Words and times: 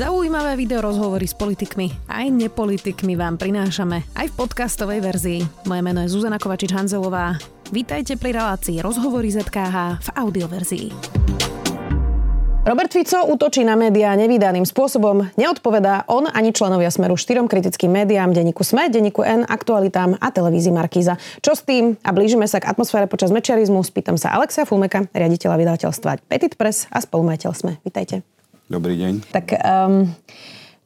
Zaujímavé 0.00 0.56
video 0.56 0.80
rozhovory 0.80 1.28
s 1.28 1.36
politikmi 1.36 1.92
aj 2.08 2.32
nepolitikmi 2.32 3.20
vám 3.20 3.36
prinášame 3.36 4.00
aj 4.16 4.32
v 4.32 4.34
podcastovej 4.40 5.04
verzii. 5.04 5.40
Moje 5.68 5.82
meno 5.84 6.00
je 6.00 6.08
Zuzana 6.08 6.40
Kovačič-Hanzelová. 6.40 7.36
Vítajte 7.68 8.16
pri 8.16 8.32
relácii 8.32 8.80
Rozhovory 8.80 9.28
ZKH 9.28 10.00
v 10.00 10.08
audioverzii. 10.16 10.86
Robert 12.64 12.88
Fico 12.96 13.28
útočí 13.28 13.60
na 13.60 13.76
médiá 13.76 14.16
nevydaným 14.16 14.64
spôsobom. 14.64 15.36
Neodpovedá 15.36 16.08
on 16.08 16.24
ani 16.32 16.56
členovia 16.56 16.88
Smeru 16.88 17.20
štyrom 17.20 17.44
kritickým 17.44 17.92
médiám, 17.92 18.32
denníku 18.32 18.64
SME, 18.64 18.88
denníku 18.88 19.20
N, 19.20 19.44
aktualitám 19.44 20.16
a 20.16 20.32
televízii 20.32 20.72
Markíza. 20.72 21.20
Čo 21.44 21.52
s 21.52 21.60
tým? 21.60 22.00
A 22.00 22.16
blížime 22.16 22.48
sa 22.48 22.56
k 22.56 22.72
atmosfére 22.72 23.04
počas 23.04 23.28
mečiarizmu. 23.36 23.84
Spýtam 23.84 24.16
sa 24.16 24.32
Alexia 24.32 24.64
Fulmeka, 24.64 25.12
riaditeľa 25.12 25.60
vydavateľstva 25.60 26.24
Petit 26.24 26.56
Press 26.56 26.88
a 26.88 27.04
spolumajiteľ 27.04 27.52
SME. 27.52 27.76
Vítajte. 27.84 28.39
Dobrý 28.70 28.94
deň. 28.94 29.34
Tak 29.34 29.46
um, 29.58 30.06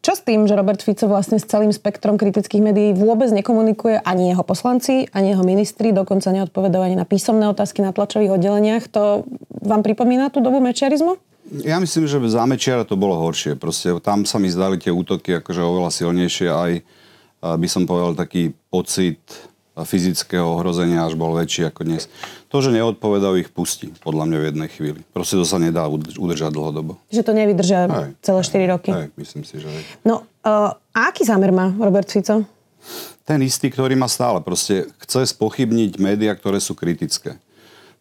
čo 0.01 0.17
s 0.17 0.25
tým, 0.25 0.49
že 0.49 0.57
Robert 0.57 0.81
Fico 0.81 1.05
vlastne 1.05 1.37
s 1.37 1.45
celým 1.45 1.69
spektrom 1.69 2.17
kritických 2.17 2.65
médií 2.65 2.97
vôbec 2.97 3.29
nekomunikuje 3.29 4.01
ani 4.01 4.33
jeho 4.33 4.41
poslanci, 4.41 5.05
ani 5.13 5.37
jeho 5.37 5.45
ministri, 5.45 5.93
dokonca 5.93 6.33
neodpovedajú 6.33 6.81
ani 6.81 6.97
na 6.97 7.05
písomné 7.05 7.45
otázky 7.45 7.85
na 7.85 7.93
tlačových 7.93 8.41
oddeleniach. 8.41 8.89
To 8.97 9.29
vám 9.61 9.85
pripomína 9.85 10.33
tú 10.33 10.41
dobu 10.41 10.65
mečiarizmu? 10.65 11.21
Ja 11.61 11.77
myslím, 11.77 12.09
že 12.09 12.25
za 12.25 12.49
Mečiara 12.49 12.89
to 12.89 12.97
bolo 12.97 13.21
horšie. 13.21 13.61
Proste 13.61 13.93
tam 14.01 14.25
sa 14.25 14.41
mi 14.41 14.49
zdali 14.49 14.81
tie 14.81 14.89
útoky 14.89 15.45
akože 15.45 15.61
oveľa 15.61 15.93
silnejšie. 15.93 16.49
Aj 16.49 16.73
by 17.45 17.69
som 17.69 17.85
povedal 17.85 18.17
taký 18.17 18.57
pocit 18.73 19.21
fyzického 19.83 20.47
ohrozenia 20.47 21.03
až 21.03 21.19
bol 21.19 21.35
väčší 21.35 21.67
ako 21.67 21.83
dnes. 21.83 22.07
To, 22.55 22.63
že 22.63 22.71
neodpovedajú, 22.71 23.43
ich 23.43 23.51
pustí, 23.51 23.91
podľa 24.07 24.31
mňa 24.31 24.39
v 24.39 24.47
jednej 24.55 24.69
chvíli. 24.71 25.01
Proste 25.11 25.35
to 25.35 25.43
sa 25.43 25.59
nedá 25.59 25.91
udržať 25.91 26.55
dlhodobo. 26.55 27.03
Že 27.11 27.27
to 27.27 27.33
nevydržia 27.35 27.91
aj, 27.91 28.15
celé 28.23 28.41
4 28.47 28.75
roky? 28.79 28.91
Aj, 28.95 29.11
myslím 29.19 29.43
si, 29.43 29.59
že 29.59 29.67
aj. 29.67 29.83
No, 30.07 30.23
uh, 30.47 30.79
a 30.79 31.11
aký 31.11 31.27
zámer 31.27 31.51
má 31.51 31.75
Robert 31.75 32.07
Fico? 32.07 32.47
Ten 33.27 33.43
istý, 33.43 33.75
ktorý 33.75 33.99
má 33.99 34.07
stále. 34.07 34.39
Proste 34.39 34.87
chce 35.03 35.35
spochybniť 35.35 35.99
médiá, 35.99 36.39
ktoré 36.39 36.63
sú 36.63 36.79
kritické. 36.79 37.43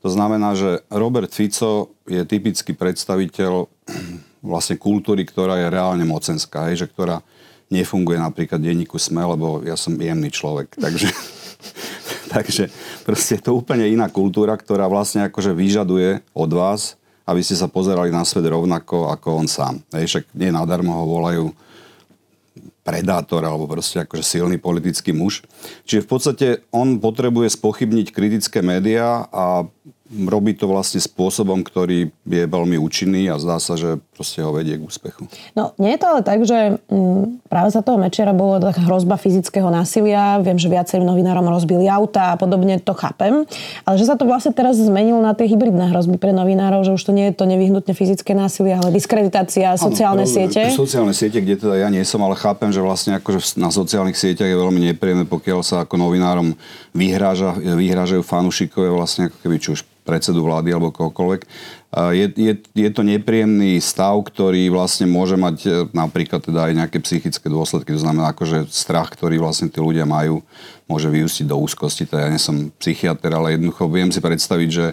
To 0.06 0.12
znamená, 0.12 0.54
že 0.54 0.84
Robert 0.94 1.32
Fico 1.34 1.96
je 2.06 2.22
typický 2.28 2.78
predstaviteľ 2.78 3.66
vlastne 4.46 4.78
kultúry, 4.78 5.26
ktorá 5.26 5.58
je 5.58 5.68
reálne 5.74 6.06
mocenská, 6.06 6.70
hej, 6.70 6.86
že 6.86 6.88
ktorá 6.92 7.26
nefunguje 7.74 8.20
napríklad 8.22 8.62
denníku 8.62 9.02
SME, 9.02 9.26
lebo 9.26 9.64
ja 9.66 9.74
som 9.74 9.98
jemný 9.98 10.30
človek, 10.30 10.78
takže, 10.78 11.10
takže 12.34 12.74
proste 13.06 13.38
je 13.38 13.46
to 13.46 13.54
úplne 13.54 13.86
iná 13.86 14.10
kultúra, 14.10 14.58
ktorá 14.58 14.90
vlastne 14.90 15.30
akože 15.30 15.54
vyžaduje 15.54 16.26
od 16.34 16.52
vás, 16.52 16.98
aby 17.24 17.40
ste 17.40 17.56
sa 17.56 17.72
pozerali 17.72 18.12
na 18.12 18.26
svet 18.28 18.44
rovnako 18.50 19.14
ako 19.14 19.46
on 19.46 19.48
sám. 19.48 19.80
Hej, 19.96 20.10
však 20.10 20.24
nie 20.36 20.52
nadarmo 20.52 20.92
ho 20.92 21.06
volajú 21.08 21.46
predátor 22.84 23.48
alebo 23.48 23.64
proste 23.64 24.04
akože 24.04 24.24
silný 24.28 24.60
politický 24.60 25.16
muž. 25.16 25.42
Čiže 25.88 26.04
v 26.04 26.10
podstate 26.10 26.48
on 26.70 27.00
potrebuje 27.00 27.56
spochybniť 27.56 28.12
kritické 28.12 28.60
médiá 28.60 29.24
a 29.32 29.64
robí 30.30 30.54
to 30.54 30.70
vlastne 30.70 31.02
spôsobom, 31.02 31.66
ktorý 31.66 32.14
je 32.26 32.44
veľmi 32.46 32.78
účinný 32.78 33.28
a 33.34 33.42
zdá 33.42 33.58
sa, 33.58 33.74
že 33.74 33.98
proste 34.14 34.46
ho 34.46 34.54
vedie 34.54 34.78
k 34.78 34.86
úspechu. 34.86 35.26
No, 35.58 35.74
nie 35.82 35.98
je 35.98 36.00
to 36.00 36.08
ale 36.14 36.22
tak, 36.22 36.46
že 36.46 36.78
m, 36.88 36.94
mm, 36.94 37.50
práve 37.50 37.70
za 37.74 37.82
toho 37.82 37.98
Mečera 37.98 38.32
bolo 38.32 38.62
taká 38.62 38.86
hrozba 38.86 39.18
fyzického 39.18 39.68
násilia. 39.74 40.38
Viem, 40.46 40.62
že 40.62 40.70
viacerým 40.70 41.06
novinárom 41.06 41.46
rozbili 41.50 41.90
auta 41.90 42.34
a 42.34 42.40
podobne, 42.40 42.78
to 42.78 42.94
chápem. 42.94 43.44
Ale 43.84 43.96
že 43.98 44.06
sa 44.06 44.14
to 44.14 44.30
vlastne 44.30 44.54
teraz 44.54 44.78
zmenilo 44.78 45.20
na 45.20 45.34
tie 45.34 45.50
hybridné 45.50 45.90
hrozby 45.90 46.22
pre 46.22 46.32
novinárov, 46.32 46.86
že 46.86 46.94
už 46.94 47.02
to 47.02 47.12
nie 47.12 47.32
je 47.32 47.34
to 47.36 47.50
nevyhnutne 47.50 47.94
fyzické 47.98 48.38
násilie, 48.38 48.78
ale 48.78 48.94
diskreditácia, 48.94 49.74
sociálne 49.76 50.30
ano, 50.30 50.34
siete. 50.34 50.70
Sociálne 50.70 51.18
siete, 51.18 51.42
kde 51.42 51.58
teda 51.58 51.76
ja 51.82 51.90
nie 51.90 52.06
som, 52.06 52.22
ale 52.22 52.38
chápem, 52.38 52.70
že 52.70 52.80
vlastne 52.80 53.18
akože 53.18 53.58
na 53.58 53.74
sociálnych 53.74 54.18
sieťach 54.18 54.50
je 54.50 54.58
veľmi 54.58 54.94
nepríjemné, 54.94 55.26
pokiaľ 55.26 55.60
sa 55.66 55.84
ako 55.84 55.98
novinárom 55.98 56.54
vyhráža, 56.94 57.58
vyhrážajú 57.58 58.22
fanúšikové 58.22 58.94
vlastne 58.94 59.32
ako 59.32 59.38
keby 59.42 59.58
či 59.58 59.70
už 59.80 59.82
predsedu 60.04 60.44
vlády 60.44 60.76
alebo 60.76 60.92
kohokoľvek. 60.92 61.42
Je, 61.94 62.26
je, 62.34 62.54
je 62.58 62.90
to 62.90 63.06
nepríjemný 63.06 63.78
stav, 63.78 64.18
ktorý 64.26 64.74
vlastne 64.74 65.06
môže 65.06 65.38
mať 65.38 65.58
e, 65.62 65.70
napríklad 65.94 66.42
teda 66.42 66.66
aj 66.66 66.74
nejaké 66.74 66.98
psychické 67.06 67.46
dôsledky. 67.54 67.94
To 67.94 68.02
znamená, 68.02 68.34
akože 68.34 68.66
strach, 68.74 69.14
ktorý 69.14 69.38
vlastne 69.38 69.70
tí 69.70 69.78
ľudia 69.78 70.02
majú, 70.02 70.42
môže 70.90 71.06
vyústiť 71.06 71.46
do 71.46 71.54
úzkosti. 71.62 72.10
Teda 72.10 72.26
ja 72.26 72.34
nie 72.34 72.42
som 72.42 72.74
psychiatr, 72.82 73.30
ale 73.30 73.54
jednoducho 73.54 73.86
viem 73.94 74.10
si 74.10 74.18
predstaviť, 74.26 74.70
že 74.74 74.86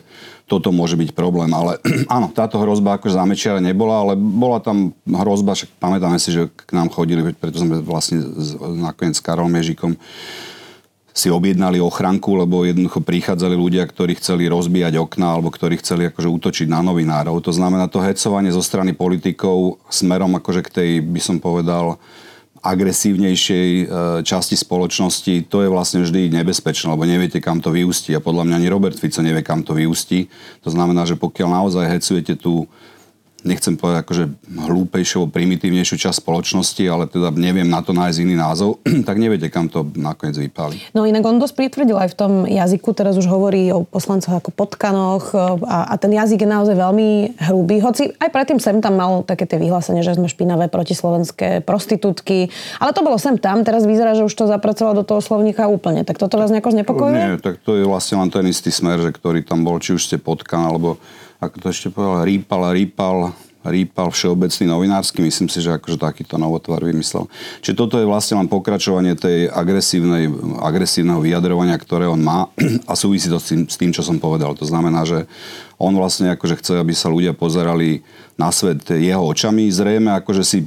toto 0.45 0.77
môže 0.77 1.01
byť 1.01 1.17
problém. 1.17 1.49
Ale 1.57 1.81
áno, 2.21 2.29
táto 2.37 2.61
hrozba 2.61 3.01
akože 3.01 3.17
zamečiara 3.17 3.65
nebola, 3.65 4.05
ale 4.05 4.13
bola 4.21 4.61
tam 4.61 4.93
hrozba, 5.09 5.57
však 5.57 5.81
pamätáme 5.81 6.21
si, 6.21 6.37
že 6.37 6.53
k 6.53 6.71
nám 6.77 6.93
chodili, 6.93 7.25
preto 7.33 7.65
sme 7.65 7.81
vlastne 7.81 8.21
nakoniec 8.77 9.17
s 9.17 9.25
Karolom 9.25 9.57
Ježikom 9.57 9.97
si 11.21 11.29
objednali 11.29 11.77
ochranku, 11.85 12.33
lebo 12.33 12.65
jednoducho 12.65 13.05
prichádzali 13.05 13.53
ľudia, 13.53 13.85
ktorí 13.85 14.17
chceli 14.17 14.49
rozbíjať 14.49 14.97
okna 14.97 15.37
alebo 15.37 15.53
ktorí 15.53 15.77
chceli 15.85 16.09
akože 16.09 16.33
útočiť 16.33 16.67
na 16.73 16.81
novinárov. 16.81 17.45
To 17.45 17.53
znamená 17.53 17.93
to 17.93 18.01
hecovanie 18.01 18.49
zo 18.49 18.65
strany 18.65 18.97
politikov 18.97 19.77
smerom 19.93 20.33
akože 20.41 20.65
k 20.65 20.71
tej, 20.73 20.91
by 21.05 21.21
som 21.21 21.37
povedal, 21.37 22.01
agresívnejšej 22.61 23.69
e, 23.69 23.85
časti 24.25 24.57
spoločnosti, 24.57 25.49
to 25.49 25.65
je 25.65 25.69
vlastne 25.73 26.05
vždy 26.05 26.29
nebezpečné, 26.29 26.93
lebo 26.93 27.09
neviete, 27.09 27.41
kam 27.41 27.61
to 27.61 27.73
vyústi. 27.73 28.13
A 28.13 28.21
podľa 28.21 28.49
mňa 28.49 28.55
ani 28.61 28.69
Robert 28.69 28.97
Fico 29.01 29.25
nevie, 29.25 29.41
kam 29.41 29.65
to 29.65 29.73
vyústi. 29.73 30.29
To 30.65 30.69
znamená, 30.69 31.09
že 31.09 31.17
pokiaľ 31.17 31.49
naozaj 31.49 32.01
hecujete 32.01 32.37
tú 32.37 32.69
nechcem 33.43 33.75
povedať 33.77 34.05
akože 34.05 34.25
hlúpejšiu, 34.47 35.29
primitívnejšiu 35.33 35.97
časť 35.97 36.21
spoločnosti, 36.21 36.83
ale 36.87 37.09
teda 37.09 37.33
neviem 37.35 37.67
na 37.67 37.81
to 37.81 37.97
nájsť 37.97 38.19
iný 38.23 38.37
názov, 38.37 38.83
tak 39.09 39.17
neviete, 39.17 39.49
kam 39.49 39.69
to 39.73 39.87
nakoniec 39.97 40.37
vypáli. 40.37 40.81
No 40.93 41.09
inak 41.09 41.25
on 41.25 41.41
dosť 41.41 41.57
pritvrdil 41.57 41.97
aj 41.97 42.13
v 42.13 42.17
tom 42.17 42.33
jazyku, 42.45 42.93
teraz 42.93 43.17
už 43.17 43.27
hovorí 43.29 43.73
o 43.73 43.87
poslancoch 43.87 44.41
ako 44.41 44.51
potkanoch 44.53 45.33
a, 45.65 45.91
a 45.91 45.95
ten 45.97 46.13
jazyk 46.13 46.45
je 46.45 46.49
naozaj 46.49 46.77
veľmi 46.77 47.39
hrubý, 47.51 47.81
hoci 47.81 48.13
aj 48.21 48.31
predtým 48.33 48.61
sem 48.61 48.79
tam 48.79 48.97
mal 48.97 49.25
také 49.25 49.49
tie 49.49 49.57
vyhlásenie, 49.57 50.05
že 50.05 50.17
sme 50.17 50.29
špinavé 50.29 50.69
protislovenské 50.69 51.65
prostitútky, 51.65 52.53
ale 52.79 52.93
to 52.93 53.01
bolo 53.05 53.17
sem 53.17 53.37
tam, 53.41 53.65
teraz 53.65 53.89
vyzerá, 53.89 54.13
že 54.17 54.27
už 54.27 54.35
to 54.35 54.51
zapracoval 54.51 54.93
do 54.97 55.05
toho 55.05 55.21
slovníka 55.25 55.67
úplne. 55.71 56.05
Tak 56.05 56.21
toto 56.21 56.37
vás 56.37 56.53
nejako 56.53 56.77
znepokojuje? 56.77 57.17
Nie, 57.17 57.37
tak 57.41 57.63
to 57.63 57.77
je 57.77 57.85
vlastne 57.85 58.21
len 58.21 58.31
ten 58.33 58.45
istý 58.49 58.69
smer, 58.73 59.01
že 59.01 59.11
ktorý 59.15 59.45
tam 59.45 59.65
bol, 59.65 59.81
či 59.81 59.97
už 59.97 60.03
ste 60.07 60.17
potkan, 60.21 60.67
alebo 60.67 61.01
ako 61.41 61.57
to 61.57 61.67
ešte 61.73 61.89
povedal, 61.89 62.29
rýpal 62.29 62.69
rýpal, 62.77 63.17
rýpal 63.65 64.09
všeobecný 64.13 64.65
novinársky, 64.69 65.25
myslím 65.25 65.49
si, 65.49 65.65
že 65.65 65.73
akože 65.73 65.97
takýto 65.97 66.37
novotvar 66.37 66.85
vymyslel. 66.85 67.29
Čiže 67.65 67.77
toto 67.77 67.97
je 67.97 68.09
vlastne 68.09 68.41
len 68.41 68.49
pokračovanie 68.49 69.17
tej 69.17 69.49
agresívnej, 69.49 70.29
agresívneho 70.61 71.21
vyjadrovania, 71.21 71.77
ktoré 71.81 72.09
on 72.09 72.21
má 72.21 72.49
a 72.91 72.93
súvisí 72.93 73.33
to 73.33 73.41
s 73.41 73.53
tým, 73.53 73.65
s 73.69 73.77
tým, 73.81 73.93
čo 73.93 74.05
som 74.05 74.21
povedal. 74.21 74.53
To 74.57 74.69
znamená, 74.69 75.09
že 75.09 75.25
on 75.81 75.97
vlastne 75.97 76.29
akože 76.37 76.61
chce, 76.61 76.73
aby 76.77 76.93
sa 76.93 77.09
ľudia 77.09 77.33
pozerali 77.33 78.05
na 78.37 78.53
svet 78.53 78.85
jeho 78.85 79.25
očami. 79.25 79.73
Zrejme 79.73 80.13
akože 80.21 80.45
si 80.45 80.59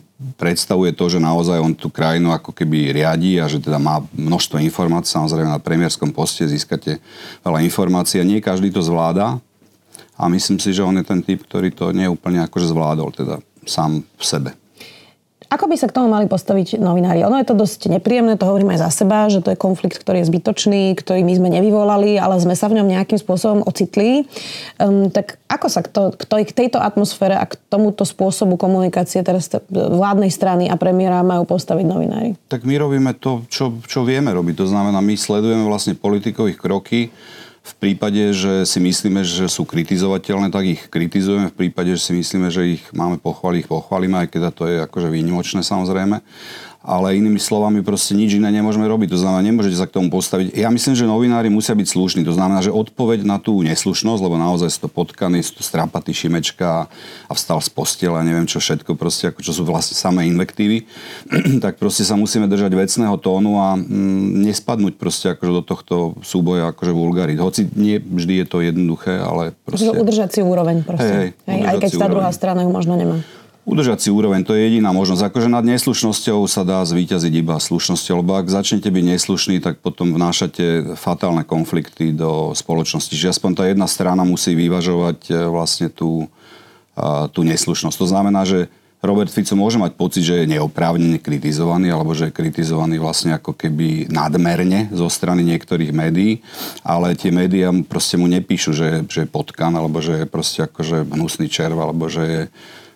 predstavuje 0.42 0.94
to, 0.98 1.06
že 1.06 1.22
naozaj 1.22 1.62
on 1.62 1.78
tú 1.78 1.94
krajinu 1.94 2.34
ako 2.34 2.50
keby 2.50 2.94
riadí 2.94 3.38
a 3.38 3.46
že 3.46 3.62
teda 3.62 3.78
má 3.78 4.02
množstvo 4.14 4.58
informácií. 4.58 5.18
Samozrejme 5.18 5.54
na 5.54 5.62
premiérskom 5.62 6.10
poste 6.10 6.50
získate 6.50 6.98
veľa 7.46 7.62
informácií 7.62 8.22
a 8.22 8.26
nie 8.26 8.42
každý 8.42 8.74
to 8.74 8.82
zvláda 8.82 9.38
a 10.18 10.30
myslím 10.30 10.62
si, 10.62 10.74
že 10.74 10.86
on 10.86 10.98
je 11.00 11.06
ten 11.06 11.26
typ, 11.26 11.42
ktorý 11.46 11.74
to 11.74 11.90
neúplne 11.90 12.44
akože 12.46 12.70
zvládol 12.70 13.10
teda 13.14 13.36
sám 13.66 14.06
v 14.18 14.24
sebe. 14.24 14.52
Ako 15.54 15.70
by 15.70 15.78
sa 15.78 15.86
k 15.86 15.94
tomu 15.94 16.10
mali 16.10 16.26
postaviť 16.26 16.82
novinári? 16.82 17.22
Ono 17.30 17.38
je 17.38 17.46
to 17.46 17.54
dosť 17.54 17.86
nepríjemné, 17.94 18.42
to 18.42 18.50
hovorím 18.50 18.74
aj 18.74 18.90
za 18.90 19.06
seba, 19.06 19.30
že 19.30 19.38
to 19.38 19.54
je 19.54 19.62
konflikt, 19.62 20.02
ktorý 20.02 20.26
je 20.26 20.30
zbytočný, 20.34 20.98
ktorý 20.98 21.22
my 21.22 21.34
sme 21.38 21.50
nevyvolali, 21.54 22.18
ale 22.18 22.42
sme 22.42 22.58
sa 22.58 22.66
v 22.74 22.82
ňom 22.82 22.90
nejakým 22.90 23.22
spôsobom 23.22 23.62
ocitli. 23.62 24.26
Um, 24.82 25.14
tak 25.14 25.38
ako 25.46 25.68
sa 25.70 25.86
k, 25.86 25.94
to, 25.94 26.02
k, 26.18 26.26
to, 26.26 26.36
k 26.42 26.58
tejto 26.58 26.82
atmosfére 26.82 27.38
a 27.38 27.46
k 27.46 27.54
tomuto 27.70 28.02
spôsobu 28.02 28.58
komunikácie 28.58 29.22
teraz 29.22 29.46
vládnej 29.70 30.34
strany 30.34 30.74
a 30.74 30.74
premiéra 30.74 31.22
majú 31.22 31.46
postaviť 31.46 31.86
novinári? 31.86 32.34
Tak 32.50 32.66
my 32.66 32.74
robíme 32.74 33.14
to, 33.22 33.46
čo, 33.46 33.78
čo 33.86 34.02
vieme 34.02 34.34
robiť. 34.34 34.58
To 34.58 34.66
znamená, 34.66 35.06
my 35.06 35.14
sledujeme 35.14 35.70
vlastne 35.70 35.94
politikových 35.94 36.58
kroky, 36.58 37.14
v 37.64 37.74
prípade, 37.80 38.36
že 38.36 38.68
si 38.68 38.84
myslíme, 38.84 39.24
že 39.24 39.48
sú 39.48 39.64
kritizovateľné, 39.64 40.52
tak 40.52 40.68
ich 40.68 40.84
kritizujeme. 40.92 41.48
V 41.48 41.68
prípade, 41.68 41.96
že 41.96 42.12
si 42.12 42.14
myslíme, 42.14 42.52
že 42.52 42.76
ich 42.76 42.84
máme 42.92 43.16
pochváliť, 43.24 43.64
ich 43.64 43.72
pochválime, 43.72 44.20
aj 44.20 44.28
keď 44.36 44.42
to 44.52 44.64
je 44.68 44.78
akože 44.84 45.08
výnimočné 45.08 45.64
samozrejme 45.64 46.20
ale 46.84 47.16
inými 47.16 47.40
slovami 47.40 47.80
proste 47.80 48.12
nič 48.12 48.36
iné 48.36 48.52
nemôžeme 48.52 48.84
robiť. 48.84 49.16
To 49.16 49.20
znamená, 49.24 49.40
nemôžete 49.40 49.80
sa 49.80 49.88
k 49.88 49.96
tomu 49.96 50.12
postaviť. 50.12 50.52
Ja 50.52 50.68
myslím, 50.68 51.00
že 51.00 51.08
novinári 51.08 51.48
musia 51.48 51.72
byť 51.72 51.88
slušní. 51.88 52.22
To 52.28 52.36
znamená, 52.36 52.60
že 52.60 52.76
odpoveď 52.76 53.24
na 53.24 53.40
tú 53.40 53.64
neslušnosť, 53.64 54.20
lebo 54.20 54.36
naozaj 54.36 54.68
sú 54.68 54.80
to 54.86 54.90
potkaní, 54.92 55.40
sú 55.40 55.58
to 55.60 55.64
strapatý 55.64 56.12
šimečka 56.12 56.92
a 57.28 57.32
vstal 57.32 57.64
z 57.64 57.72
postela, 57.72 58.20
neviem 58.20 58.44
čo 58.44 58.60
všetko, 58.60 59.00
proste, 59.00 59.32
ako 59.32 59.40
čo 59.40 59.56
sú 59.56 59.64
vlastne 59.64 59.96
samé 59.96 60.28
invektívy, 60.28 60.84
tak 61.64 61.80
proste 61.80 62.04
sa 62.04 62.20
musíme 62.20 62.52
držať 62.52 62.76
vecného 62.76 63.16
tónu 63.16 63.64
a 63.64 63.80
mm, 63.80 64.44
nespadnúť 64.52 65.00
proste 65.00 65.32
akože 65.32 65.52
do 65.56 65.64
tohto 65.64 65.96
súboja 66.20 66.76
akože 66.76 66.92
vulgarit. 66.92 67.40
Hoci 67.40 67.72
nie 67.80 68.04
vždy 68.04 68.44
je 68.44 68.46
to 68.46 68.60
jednoduché, 68.60 69.24
ale 69.24 69.56
proste... 69.64 69.88
Udržať 69.88 70.36
si 70.36 70.42
úroveň 70.44 70.84
proste. 70.84 71.08
Hej, 71.08 71.30
hej, 71.48 71.48
hej, 71.48 71.62
aj 71.64 71.76
keď 71.80 71.92
tá 71.96 72.08
druhá 72.12 72.32
strana 72.36 72.68
ju 72.68 72.70
možno 72.76 73.00
nemá. 73.00 73.24
Udržať 73.64 74.04
si 74.04 74.10
úroveň, 74.12 74.44
to 74.44 74.60
je 74.60 74.68
jediná 74.68 74.92
možnosť. 74.92 75.32
Akože 75.32 75.48
nad 75.48 75.64
neslušnosťou 75.64 76.44
sa 76.52 76.68
dá 76.68 76.84
zvíťaziť 76.84 77.34
iba 77.40 77.56
slušnosťou, 77.56 78.20
lebo 78.20 78.36
ak 78.36 78.52
začnete 78.52 78.92
byť 78.92 79.06
neslušný, 79.16 79.64
tak 79.64 79.80
potom 79.80 80.12
vnášate 80.12 81.00
fatálne 81.00 81.48
konflikty 81.48 82.12
do 82.12 82.52
spoločnosti. 82.52 83.16
Čiže 83.16 83.40
aspoň 83.40 83.52
tá 83.56 83.64
jedna 83.72 83.88
strana 83.88 84.28
musí 84.28 84.52
vyvažovať 84.52 85.32
e, 85.32 85.34
vlastne 85.48 85.88
tú, 85.88 86.28
tú 87.32 87.42
neslušnosť. 87.48 87.98
To 87.98 88.08
znamená, 88.12 88.44
že 88.44 88.68
Robert 89.04 89.28
Fico 89.28 89.52
môže 89.60 89.76
mať 89.76 90.00
pocit, 90.00 90.24
že 90.24 90.44
je 90.44 90.52
neoprávnene 90.56 91.20
kritizovaný, 91.20 91.92
alebo 91.92 92.16
že 92.16 92.32
je 92.32 92.38
kritizovaný 92.40 93.04
vlastne 93.04 93.36
ako 93.36 93.52
keby 93.52 94.08
nadmerne 94.08 94.88
zo 94.96 95.12
strany 95.12 95.44
niektorých 95.44 95.92
médií, 95.92 96.40
ale 96.88 97.12
tie 97.20 97.28
médiá 97.28 97.68
proste 97.84 98.16
mu 98.16 98.32
nepíšu, 98.32 98.72
že, 98.72 99.04
že 99.12 99.28
je 99.28 99.28
potkan, 99.28 99.76
alebo 99.76 100.00
že 100.00 100.24
je 100.24 100.26
proste 100.28 100.64
akože 100.64 101.04
hnusný 101.04 101.52
červ, 101.52 101.76
alebo 101.84 102.08
že 102.08 102.24
je, 102.24 102.42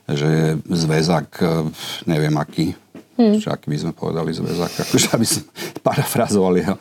že 0.07 0.59
zväzak, 0.67 1.27
e, 1.43 1.67
neviem 2.07 2.35
aký, 2.39 2.75
Hmm. 3.17 3.41
Aký 3.49 3.73
by 3.73 3.77
sme 3.81 3.91
povedali 3.97 4.29
zväzak, 4.29 4.77
akože 4.77 5.07
aby 5.17 5.25
sme 5.25 5.49
parafrazovali 5.89 6.61
jeho 6.61 6.77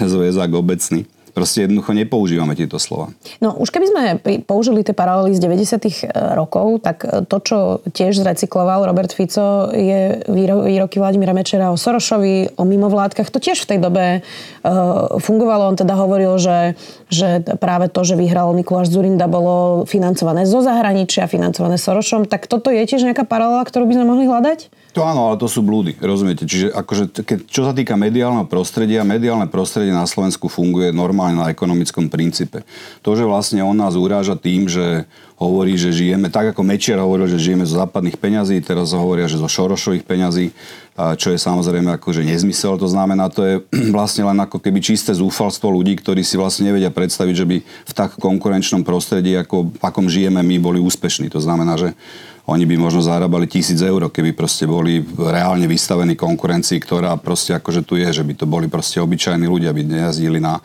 zväzak 0.00 0.48
obecný. 0.56 1.04
Proste 1.34 1.66
jednoducho 1.66 1.90
nepoužívame 1.98 2.54
tieto 2.54 2.78
slova. 2.78 3.10
No 3.42 3.58
už 3.58 3.74
keby 3.74 3.86
sme 3.90 4.02
použili 4.46 4.86
tie 4.86 4.94
paralely 4.94 5.34
z 5.34 5.42
90. 5.42 5.82
E, 5.82 5.90
rokov, 6.38 6.78
tak 6.86 7.02
e, 7.02 7.26
to, 7.26 7.36
čo 7.42 7.58
tiež 7.90 8.22
zrecykloval 8.22 8.86
Robert 8.86 9.10
Fico, 9.10 9.74
je 9.74 10.22
výroky 10.30 11.02
Vladimíra 11.02 11.34
Mečera 11.34 11.74
o 11.74 11.76
Sorošovi, 11.76 12.54
o 12.54 12.62
mimovládkach. 12.62 13.34
To 13.34 13.42
tiež 13.42 13.66
v 13.66 13.68
tej 13.74 13.78
dobe 13.82 14.04
uh, 14.22 15.18
fungovalo. 15.18 15.74
On 15.74 15.76
teda 15.76 15.98
hovoril, 15.98 16.38
že, 16.38 16.78
že 17.10 17.42
práve 17.58 17.90
to, 17.90 18.06
že 18.06 18.14
vyhral 18.14 18.54
Mikuláš 18.54 18.94
Zurinda, 18.94 19.26
bolo 19.26 19.82
financované 19.90 20.46
zo 20.46 20.62
zahraničia, 20.62 21.26
financované 21.26 21.82
Sorošom. 21.82 22.30
Tak 22.30 22.46
toto 22.46 22.70
je 22.70 22.86
tiež 22.86 23.02
nejaká 23.02 23.26
paralela, 23.26 23.66
ktorú 23.66 23.90
by 23.90 23.94
sme 23.98 24.06
mohli 24.06 24.24
hľadať? 24.30 24.83
To 24.94 25.02
áno, 25.02 25.26
ale 25.26 25.42
to 25.42 25.50
sú 25.50 25.58
blúdy, 25.58 25.98
rozumiete? 25.98 26.46
Čiže 26.46 26.70
akože, 26.70 27.26
keď, 27.26 27.38
čo 27.50 27.66
sa 27.66 27.74
týka 27.74 27.98
mediálneho 27.98 28.46
prostredia, 28.46 29.02
mediálne 29.02 29.50
prostredie 29.50 29.90
na 29.90 30.06
Slovensku 30.06 30.46
funguje 30.46 30.94
normálne 30.94 31.34
na 31.34 31.50
ekonomickom 31.50 32.06
princípe. 32.06 32.62
To, 33.02 33.18
že 33.18 33.26
vlastne 33.26 33.58
on 33.66 33.74
nás 33.74 33.98
uráža 33.98 34.38
tým, 34.38 34.70
že 34.70 35.02
hovorí, 35.34 35.74
že 35.74 35.90
žijeme, 35.90 36.30
tak 36.30 36.54
ako 36.54 36.62
Mečiar 36.62 37.02
hovoril, 37.02 37.26
že 37.26 37.42
žijeme 37.42 37.66
zo 37.66 37.74
západných 37.82 38.22
peňazí, 38.22 38.62
teraz 38.62 38.94
hovoria, 38.94 39.26
že 39.26 39.42
zo 39.42 39.50
Šorošových 39.50 40.06
peňazí, 40.06 40.54
čo 40.94 41.34
je 41.34 41.38
samozrejme 41.42 41.98
akože 41.98 42.22
nezmysel. 42.22 42.78
To 42.78 42.86
znamená, 42.86 43.26
to 43.34 43.42
je 43.42 43.54
vlastne 43.96 44.22
len 44.30 44.38
ako 44.38 44.62
keby 44.62 44.78
čisté 44.78 45.10
zúfalstvo 45.10 45.74
ľudí, 45.74 45.98
ktorí 45.98 46.22
si 46.22 46.38
vlastne 46.38 46.70
nevedia 46.70 46.94
predstaviť, 46.94 47.34
že 47.34 47.46
by 47.50 47.56
v 47.66 47.92
tak 47.98 48.14
konkurenčnom 48.14 48.86
prostredí, 48.86 49.34
ako 49.34 49.74
akom 49.82 50.06
žijeme 50.06 50.38
my, 50.38 50.62
boli 50.62 50.78
úspešní. 50.78 51.34
To 51.34 51.42
znamená, 51.42 51.74
že 51.74 51.98
oni 52.44 52.68
by 52.68 52.76
možno 52.76 53.00
zarábali 53.00 53.48
tisíc 53.48 53.80
eur, 53.80 54.12
keby 54.12 54.36
proste 54.36 54.68
boli 54.68 55.00
reálne 55.16 55.64
vystavení 55.64 56.12
konkurencii, 56.12 56.76
ktorá 56.76 57.16
proste 57.16 57.56
akože 57.56 57.80
tu 57.80 57.96
je, 57.96 58.04
že 58.04 58.20
by 58.20 58.36
to 58.36 58.44
boli 58.44 58.68
proste 58.68 59.00
obyčajní 59.00 59.48
ľudia, 59.48 59.72
by 59.72 59.80
nejazdili 59.80 60.44
na 60.44 60.60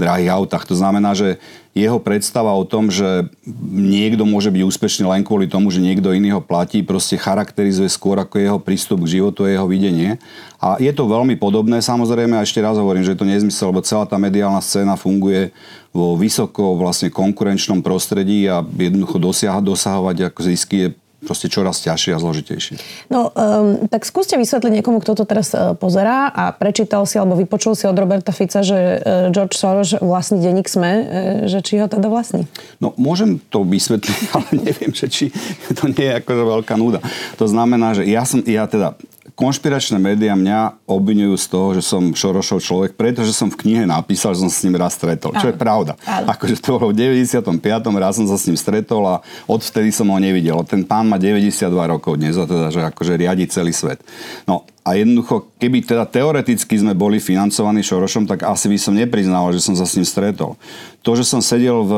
drahých 0.00 0.32
autách. 0.32 0.64
To 0.64 0.78
znamená, 0.78 1.12
že 1.12 1.36
jeho 1.76 2.00
predstava 2.00 2.54
o 2.56 2.64
tom, 2.64 2.88
že 2.88 3.28
niekto 3.70 4.24
môže 4.24 4.48
byť 4.48 4.62
úspešný 4.62 5.04
len 5.04 5.20
kvôli 5.20 5.50
tomu, 5.50 5.68
že 5.68 5.84
niekto 5.84 6.16
iný 6.16 6.32
ho 6.32 6.40
platí, 6.40 6.80
proste 6.80 7.20
charakterizuje 7.20 7.92
skôr 7.92 8.16
ako 8.16 8.40
jeho 8.40 8.58
prístup 8.58 9.04
k 9.04 9.20
životu 9.20 9.44
a 9.44 9.52
jeho 9.52 9.68
videnie. 9.68 10.16
A 10.58 10.80
je 10.80 10.90
to 10.96 11.04
veľmi 11.06 11.36
podobné, 11.36 11.84
samozrejme, 11.84 12.40
a 12.40 12.46
ešte 12.46 12.64
raz 12.64 12.80
hovorím, 12.80 13.04
že 13.04 13.14
je 13.14 13.20
to 13.20 13.28
nezmysel, 13.28 13.68
lebo 13.68 13.84
celá 13.84 14.08
tá 14.08 14.16
mediálna 14.16 14.64
scéna 14.64 14.96
funguje 14.96 15.52
vo 15.92 16.16
vysoko 16.16 16.78
vlastne 16.78 17.12
konkurenčnom 17.12 17.84
prostredí 17.84 18.48
a 18.48 18.64
jednoducho 18.64 19.20
dosiahať, 19.20 19.62
dosahovať 19.66 20.16
ako 20.32 20.40
zisky 20.46 20.76
je 20.88 20.88
proste 21.18 21.50
čoraz 21.50 21.82
ťažšie 21.82 22.14
a 22.14 22.18
zložitejšie. 22.22 22.74
No, 23.10 23.34
um, 23.34 23.90
tak 23.90 24.06
skúste 24.06 24.38
vysvetliť 24.38 24.70
niekomu, 24.80 25.02
kto 25.02 25.18
to 25.18 25.24
teraz 25.26 25.50
uh, 25.50 25.74
pozerá 25.74 26.30
a 26.30 26.54
prečítal 26.54 27.02
si 27.10 27.18
alebo 27.18 27.34
vypočul 27.34 27.74
si 27.74 27.90
od 27.90 27.98
Roberta 27.98 28.30
Fica, 28.30 28.62
že 28.62 29.02
uh, 29.02 29.34
George 29.34 29.58
Soros 29.58 29.98
vlastní 29.98 30.38
denník 30.38 30.70
SME, 30.70 30.92
uh, 30.94 31.04
že 31.50 31.58
či 31.66 31.82
ho 31.82 31.90
teda 31.90 32.06
vlastní? 32.06 32.46
No, 32.78 32.94
môžem 32.94 33.42
to 33.50 33.66
vysvetliť, 33.66 34.18
ale 34.38 34.48
neviem, 34.62 34.94
že 34.94 35.10
či 35.10 35.24
to 35.74 35.90
nie 35.90 36.06
je 36.06 36.18
akože 36.22 36.42
veľká 36.46 36.74
núda. 36.78 37.02
To 37.42 37.50
znamená, 37.50 37.98
že 37.98 38.06
ja 38.06 38.22
som, 38.22 38.38
ja 38.46 38.70
teda 38.70 38.94
konšpiračné 39.38 40.02
médiá 40.02 40.34
mňa 40.34 40.82
obvinujú 40.82 41.38
z 41.38 41.46
toho, 41.46 41.68
že 41.78 41.82
som 41.86 42.10
Šorošov 42.10 42.58
človek, 42.58 42.90
pretože 42.98 43.30
som 43.30 43.46
v 43.46 43.62
knihe 43.62 43.86
napísal, 43.86 44.34
že 44.34 44.42
som 44.42 44.50
s 44.50 44.66
ním 44.66 44.74
raz 44.74 44.98
stretol. 44.98 45.30
Čo 45.38 45.54
je 45.54 45.56
pravda. 45.56 45.94
Akože 46.26 46.58
to 46.58 46.74
bolo 46.74 46.90
v 46.90 46.98
95. 46.98 47.46
raz 48.02 48.18
som 48.18 48.26
sa 48.26 48.34
s 48.34 48.50
ním 48.50 48.58
stretol 48.58 49.06
a 49.06 49.22
odvtedy 49.46 49.94
som 49.94 50.10
ho 50.10 50.18
nevidel. 50.18 50.58
Ten 50.66 50.82
pán 50.82 51.06
má 51.06 51.22
92 51.22 51.70
rokov 51.70 52.18
dnes 52.18 52.34
a 52.34 52.50
teda, 52.50 52.74
že 52.74 52.82
akože 52.82 53.14
riadi 53.14 53.46
celý 53.46 53.70
svet. 53.70 54.02
No 54.42 54.66
a 54.82 54.98
jednoducho, 54.98 55.54
keby 55.62 55.86
teda 55.86 56.02
teoreticky 56.08 56.74
sme 56.74 56.98
boli 56.98 57.22
financovaní 57.22 57.86
Šorošom, 57.86 58.26
tak 58.26 58.42
asi 58.42 58.66
by 58.66 58.78
som 58.80 58.96
nepriznal, 58.96 59.54
že 59.54 59.62
som 59.62 59.78
sa 59.78 59.86
s 59.86 59.94
ním 59.94 60.08
stretol. 60.08 60.58
To, 61.06 61.14
že 61.14 61.22
som 61.22 61.38
sedel 61.38 61.86
v 61.86 61.92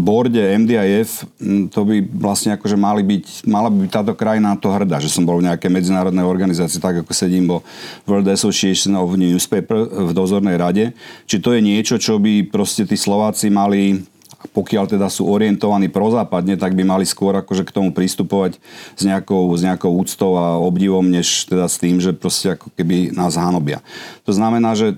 borde 0.00 0.40
MDIF, 0.40 1.28
to 1.70 1.80
by 1.84 2.00
vlastne 2.02 2.56
akože 2.56 2.74
mali 2.74 3.04
byť, 3.04 3.46
mala 3.46 3.68
by 3.68 3.86
táto 3.86 4.16
krajina 4.16 4.52
na 4.52 4.58
to 4.58 4.72
hrdá, 4.72 4.98
že 4.98 5.12
som 5.12 5.28
bol 5.28 5.38
v 5.38 5.46
nejakej 5.46 5.68
medzinárodnej 5.68 6.24
organizácii, 6.24 6.80
tak 6.80 7.04
ako 7.04 7.12
sedím 7.12 7.46
vo 7.46 7.60
World 8.08 8.26
Association 8.32 8.96
of 8.96 9.14
Newspaper 9.14 9.86
v 9.86 10.10
dozornej 10.16 10.56
rade. 10.56 10.84
Či 11.28 11.38
to 11.38 11.52
je 11.52 11.60
niečo, 11.60 12.00
čo 12.00 12.16
by 12.16 12.48
proste 12.48 12.88
tí 12.88 12.96
Slováci 12.96 13.52
mali 13.52 14.02
pokiaľ 14.40 14.88
teda 14.88 15.12
sú 15.12 15.28
orientovaní 15.28 15.92
prozápadne, 15.92 16.56
tak 16.56 16.72
by 16.72 16.80
mali 16.80 17.04
skôr 17.04 17.36
akože 17.36 17.68
k 17.68 17.74
tomu 17.76 17.92
pristupovať 17.92 18.56
s 18.96 19.02
nejakou, 19.04 19.52
s 19.52 19.60
nejakou 19.60 19.92
úctou 19.92 20.40
a 20.40 20.56
obdivom, 20.56 21.04
než 21.04 21.44
teda 21.44 21.68
s 21.68 21.76
tým, 21.76 22.00
že 22.00 22.16
proste 22.16 22.56
ako 22.56 22.72
keby 22.72 23.12
nás 23.12 23.36
hanobia. 23.36 23.84
To 24.24 24.32
znamená, 24.32 24.72
že 24.72 24.96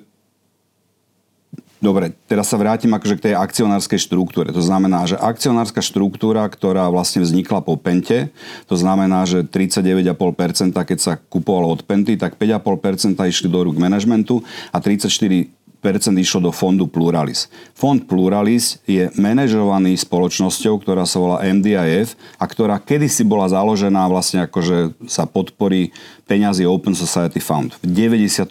Dobre, 1.82 2.14
teraz 2.30 2.46
sa 2.46 2.54
vrátim 2.62 2.94
akože 2.94 3.18
k 3.18 3.24
tej 3.26 3.34
akcionárskej 3.34 4.06
štruktúre. 4.06 4.54
To 4.54 4.62
znamená, 4.62 5.02
že 5.02 5.18
akcionárska 5.18 5.82
štruktúra, 5.82 6.46
ktorá 6.46 6.86
vlastne 6.86 7.26
vznikla 7.26 7.58
po 7.58 7.74
Pente, 7.74 8.30
to 8.70 8.78
znamená, 8.78 9.26
že 9.26 9.42
39,5%, 9.42 10.78
keď 10.78 10.98
sa 11.02 11.18
kupovalo 11.18 11.74
od 11.74 11.82
Penty, 11.82 12.14
tak 12.14 12.38
5,5% 12.38 13.18
išli 13.26 13.50
do 13.50 13.66
rúk 13.66 13.82
manažmentu 13.82 14.46
a 14.70 14.78
34 14.78 15.50
išlo 15.82 16.48
do 16.48 16.52
fondu 16.54 16.86
Pluralis. 16.86 17.50
Fond 17.74 17.98
Pluralis 18.06 18.78
je 18.86 19.10
manažovaný 19.18 19.98
spoločnosťou, 19.98 20.78
ktorá 20.78 21.02
sa 21.02 21.18
volá 21.18 21.42
MDIF 21.42 22.14
a 22.38 22.44
ktorá 22.46 22.78
kedysi 22.78 23.26
bola 23.26 23.50
založená 23.50 24.06
vlastne 24.06 24.46
akože 24.46 24.94
sa 25.10 25.26
podporí 25.26 25.90
peňazí 26.32 26.64
Open 26.64 26.94
Society 26.96 27.42
Fund 27.42 27.76
v 27.84 28.08
95. 28.08 28.48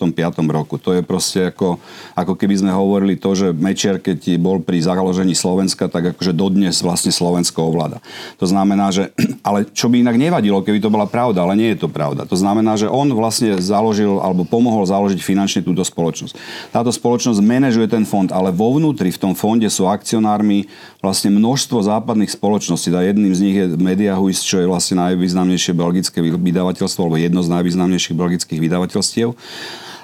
roku. 0.51 0.77
To 0.77 0.93
je 0.93 1.01
proste 1.01 1.49
ako, 1.49 1.79
ako 2.13 2.37
keby 2.37 2.61
sme 2.61 2.71
hovorili 2.75 3.17
to, 3.17 3.33
že 3.33 3.55
Mečiar, 3.55 3.97
keď 3.97 4.37
bol 4.37 4.61
pri 4.61 4.83
založení 4.83 5.33
Slovenska, 5.33 5.89
tak 5.89 6.13
akože 6.13 6.35
dodnes 6.35 6.77
vlastne 6.83 7.09
Slovensko 7.09 7.73
ovláda. 7.73 8.03
To 8.37 8.45
znamená, 8.45 8.93
že, 8.93 9.09
ale 9.47 9.65
čo 9.71 9.89
by 9.89 10.03
inak 10.03 10.19
nevadilo, 10.19 10.61
keby 10.61 10.77
to 10.77 10.93
bola 10.93 11.07
pravda, 11.07 11.41
ale 11.41 11.57
nie 11.57 11.73
je 11.73 11.81
to 11.81 11.89
pravda. 11.89 12.27
To 12.27 12.37
znamená, 12.37 12.77
že 12.77 12.91
on 12.91 13.09
vlastne 13.15 13.57
založil 13.57 14.19
alebo 14.21 14.45
pomohol 14.45 14.85
založiť 14.85 15.17
finančne 15.23 15.65
túto 15.65 15.81
spoločnosť. 15.81 16.37
Táto 16.69 16.93
spoločnosť 16.93 17.20
manažuje 17.29 17.85
ten 17.85 18.01
fond, 18.07 18.31
ale 18.33 18.49
vo 18.49 18.73
vnútri 18.73 19.13
v 19.13 19.21
tom 19.21 19.33
fonde 19.37 19.69
sú 19.69 19.85
akcionármi 19.85 20.65
vlastne 20.97 21.29
množstvo 21.29 21.77
západných 21.85 22.33
spoločností. 22.33 22.89
A 22.97 23.05
jedným 23.05 23.35
z 23.37 23.41
nich 23.45 23.57
je 23.57 23.65
Mediahuis, 23.77 24.41
čo 24.41 24.57
je 24.57 24.65
vlastne 24.65 24.97
najvýznamnejšie 25.05 25.77
belgické 25.77 26.23
vydavateľstvo, 26.23 26.99
alebo 27.05 27.21
jedno 27.21 27.45
z 27.45 27.53
najvýznamnejších 27.53 28.17
belgických 28.17 28.59
vydavateľstiev. 28.63 29.37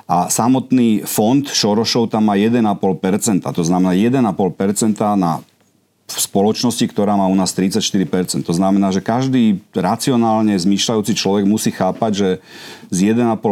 A 0.08 0.30
samotný 0.30 1.04
fond 1.04 1.44
Šorošov 1.44 2.14
tam 2.14 2.30
má 2.30 2.38
1,5%. 2.38 3.44
To 3.44 3.64
znamená 3.66 3.98
1,5% 3.98 5.02
na 5.18 5.42
v 6.08 6.20
spoločnosti, 6.24 6.88
ktorá 6.88 7.20
má 7.20 7.28
u 7.28 7.36
nás 7.36 7.52
34%. 7.52 8.48
To 8.48 8.54
znamená, 8.56 8.96
že 8.96 9.04
každý 9.04 9.60
racionálne 9.76 10.56
zmýšľajúci 10.56 11.12
človek 11.12 11.44
musí 11.44 11.76
chápať, 11.76 12.12
že 12.16 12.30
s 12.88 12.98
1,5% 13.04 13.44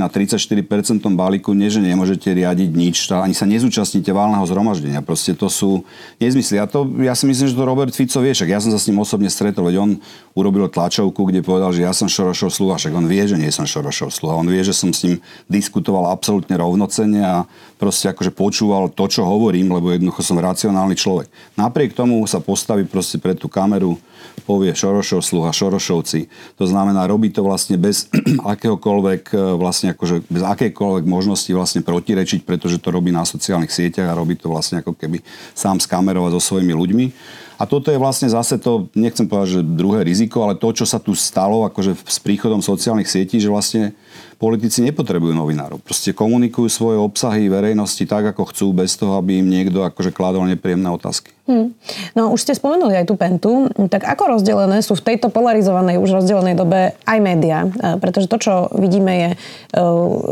na 0.00 0.08
34% 0.08 1.04
balíku 1.12 1.52
nie, 1.52 1.68
že 1.68 1.84
nemôžete 1.84 2.32
riadiť 2.32 2.70
nič, 2.72 2.96
ani 3.12 3.36
sa 3.36 3.44
nezúčastníte 3.44 4.08
válneho 4.08 4.40
zhromaždenia. 4.48 5.04
Proste 5.04 5.36
to 5.36 5.52
sú 5.52 5.84
nezmysly. 6.16 6.56
A 6.56 6.64
to, 6.64 6.88
ja 7.04 7.12
si 7.12 7.28
myslím, 7.28 7.46
že 7.52 7.56
to 7.56 7.68
Robert 7.68 7.92
Fico 7.92 8.24
vie, 8.24 8.32
však 8.32 8.48
ja 8.48 8.60
som 8.64 8.72
sa 8.72 8.80
s 8.80 8.88
ním 8.88 9.04
osobne 9.04 9.28
stretol, 9.28 9.68
veď 9.68 9.76
on 9.84 9.90
urobil 10.32 10.72
tlačovku, 10.72 11.28
kde 11.28 11.44
povedal, 11.44 11.76
že 11.76 11.84
ja 11.84 11.92
som 11.92 12.08
Šorošov 12.08 12.50
sluha, 12.50 12.80
však 12.80 12.96
on 12.96 13.04
vie, 13.04 13.22
že 13.28 13.36
nie 13.36 13.52
som 13.52 13.68
Šorošov 13.68 14.08
sluha. 14.08 14.40
On 14.40 14.48
vie, 14.48 14.64
že 14.64 14.72
som 14.72 14.90
s 14.90 15.04
ním 15.04 15.20
diskutoval 15.46 16.08
absolútne 16.08 16.56
rovnocenne 16.56 17.20
a 17.20 17.36
proste 17.76 18.08
akože 18.08 18.32
počúval 18.32 18.88
to, 18.88 19.04
čo 19.06 19.28
hovorím, 19.28 19.76
lebo 19.76 19.92
jednoducho 19.92 20.24
som 20.24 20.40
racionálny 20.40 20.96
človek. 20.96 21.28
Napriek 21.60 21.92
tomu 21.92 22.24
sa 22.24 22.40
postaví 22.40 22.88
proste 22.88 23.20
pred 23.20 23.36
tú 23.36 23.46
kameru, 23.46 24.00
povie 24.42 24.74
Šorošov 24.74 25.22
sluha, 25.22 25.54
Šorošovci. 25.54 26.26
To 26.58 26.66
znamená, 26.66 27.06
robí 27.06 27.30
to 27.30 27.46
vlastne 27.46 27.78
bez 27.78 28.10
akéhokoľvek, 28.52 29.22
e, 29.30 29.36
vlastne 29.54 29.94
akože 29.94 30.26
bez 30.26 30.42
akékoľvek 30.42 31.04
možnosti 31.06 31.50
vlastne 31.54 31.86
protirečiť, 31.86 32.42
pretože 32.42 32.82
to 32.82 32.90
robí 32.90 33.14
na 33.14 33.22
sociálnych 33.22 33.70
sieťach 33.70 34.10
a 34.10 34.18
robí 34.18 34.34
to 34.34 34.50
vlastne 34.50 34.82
ako 34.82 34.98
keby 34.98 35.22
sám 35.54 35.78
s 35.78 35.86
kamerou 35.86 36.26
a 36.26 36.34
so 36.34 36.42
svojimi 36.42 36.74
ľuďmi. 36.74 37.06
A 37.54 37.70
toto 37.70 37.94
je 37.94 38.02
vlastne 38.02 38.26
zase 38.26 38.58
to, 38.58 38.90
nechcem 38.98 39.30
povedať, 39.30 39.62
že 39.62 39.70
druhé 39.78 40.02
riziko, 40.02 40.42
ale 40.42 40.58
to, 40.58 40.74
čo 40.74 40.82
sa 40.82 40.98
tu 40.98 41.14
stalo 41.14 41.62
akože 41.70 41.94
s 42.02 42.18
príchodom 42.18 42.58
sociálnych 42.58 43.06
sietí, 43.06 43.38
že 43.38 43.46
vlastne 43.46 43.94
politici 44.36 44.82
nepotrebujú 44.84 45.32
novinárov. 45.32 45.80
Proste 45.80 46.12
komunikujú 46.12 46.68
svoje 46.68 46.98
obsahy 47.00 47.46
verejnosti 47.48 48.04
tak, 48.04 48.34
ako 48.34 48.50
chcú, 48.50 48.66
bez 48.74 48.98
toho, 48.98 49.16
aby 49.18 49.40
im 49.40 49.48
niekto 49.48 49.86
akože 49.86 50.10
kládol 50.10 50.46
nepríjemné 50.50 50.90
otázky. 50.90 51.34
Hmm. 51.44 51.76
No 52.16 52.32
už 52.32 52.40
ste 52.40 52.56
spomenuli 52.56 52.96
aj 52.96 53.04
tú 53.04 53.20
pentu. 53.20 53.68
Tak 53.92 54.00
ako 54.16 54.40
rozdelené 54.40 54.80
sú 54.80 54.96
v 54.96 55.12
tejto 55.12 55.28
polarizovanej, 55.28 56.00
už 56.00 56.24
rozdelenej 56.24 56.56
dobe 56.56 56.96
aj 57.04 57.18
médiá? 57.20 57.68
E, 57.68 58.00
pretože 58.00 58.32
to, 58.32 58.40
čo 58.40 58.72
vidíme, 58.72 59.12
je 59.12 59.28
e, 59.32 59.36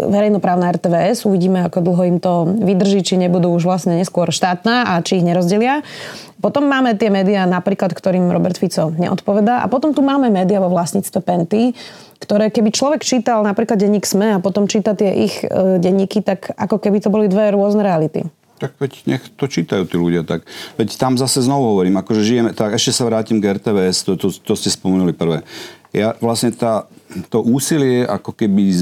verejnoprávna 0.08 0.72
RTVS. 0.72 1.28
Uvidíme, 1.28 1.68
ako 1.68 1.84
dlho 1.84 2.02
im 2.08 2.16
to 2.16 2.48
vydrží, 2.48 3.04
či 3.04 3.20
nebudú 3.20 3.52
už 3.52 3.68
vlastne 3.68 4.00
neskôr 4.00 4.32
štátna 4.32 4.96
a 4.96 5.04
či 5.04 5.20
ich 5.20 5.26
nerozdelia. 5.28 5.84
Potom 6.40 6.64
máme 6.64 6.96
tie 6.96 7.12
médiá, 7.12 7.44
napríklad, 7.44 7.92
ktorým 7.92 8.32
Robert 8.32 8.56
Fico 8.56 8.90
neodpovedá. 8.96 9.60
A 9.62 9.68
potom 9.68 9.92
tu 9.92 10.00
máme 10.00 10.32
médiá 10.32 10.58
vo 10.58 10.72
vlastníctve 10.72 11.20
Penty, 11.22 11.76
ktoré 12.18 12.54
keby 12.54 12.70
človek 12.70 13.02
čítal 13.02 13.42
napríklad 13.42 13.78
denník 13.92 14.08
SME 14.08 14.32
a 14.32 14.40
potom 14.40 14.64
číta 14.64 14.96
tie 14.96 15.12
ich 15.28 15.44
e, 15.44 15.76
denníky, 15.76 16.24
tak 16.24 16.48
ako 16.56 16.80
keby 16.80 17.04
to 17.04 17.12
boli 17.12 17.28
dve 17.28 17.52
rôzne 17.52 17.84
reality 17.84 18.24
tak 18.62 18.78
veď 18.78 18.92
nech 19.10 19.24
to 19.34 19.50
čítajú 19.50 19.90
tí 19.90 19.98
ľudia. 19.98 20.22
Tak. 20.22 20.46
Veď 20.78 20.94
tam 20.94 21.18
zase 21.18 21.42
znovu 21.42 21.74
hovorím, 21.74 21.98
akože 21.98 22.22
žijeme, 22.22 22.50
tak 22.54 22.78
ešte 22.78 22.94
sa 22.94 23.10
vrátim 23.10 23.42
k 23.42 23.58
RTVS, 23.58 24.06
to, 24.06 24.14
to, 24.14 24.30
to 24.30 24.54
ste 24.54 24.70
spomenuli 24.70 25.10
prvé. 25.10 25.42
Ja 25.90 26.16
vlastne 26.22 26.54
tá, 26.54 26.88
to 27.28 27.44
úsilie 27.44 28.08
ako 28.08 28.32
keby 28.32 28.72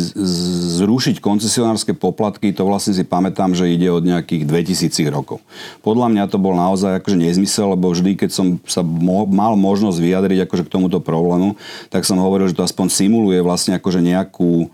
zrušiť 0.78 1.18
koncesionárske 1.18 1.90
poplatky, 1.90 2.54
to 2.54 2.62
vlastne 2.62 2.94
si 2.94 3.02
pamätám, 3.02 3.50
že 3.50 3.72
ide 3.72 3.90
od 3.90 4.06
nejakých 4.06 4.46
2000 4.46 5.10
rokov. 5.10 5.42
Podľa 5.82 6.06
mňa 6.06 6.24
to 6.30 6.38
bol 6.38 6.54
naozaj 6.54 7.02
akože 7.02 7.18
nezmysel, 7.18 7.74
lebo 7.74 7.90
vždy, 7.90 8.14
keď 8.14 8.30
som 8.30 8.46
sa 8.62 8.86
mo, 8.86 9.26
mal 9.26 9.58
možnosť 9.58 9.98
vyjadriť 9.98 10.38
akože 10.46 10.70
k 10.70 10.72
tomuto 10.76 11.02
problému, 11.02 11.58
tak 11.90 12.06
som 12.06 12.22
hovoril, 12.22 12.46
že 12.46 12.54
to 12.54 12.62
aspoň 12.62 12.86
simuluje 12.92 13.42
vlastne 13.42 13.74
akože 13.74 13.98
nejakú 13.98 14.70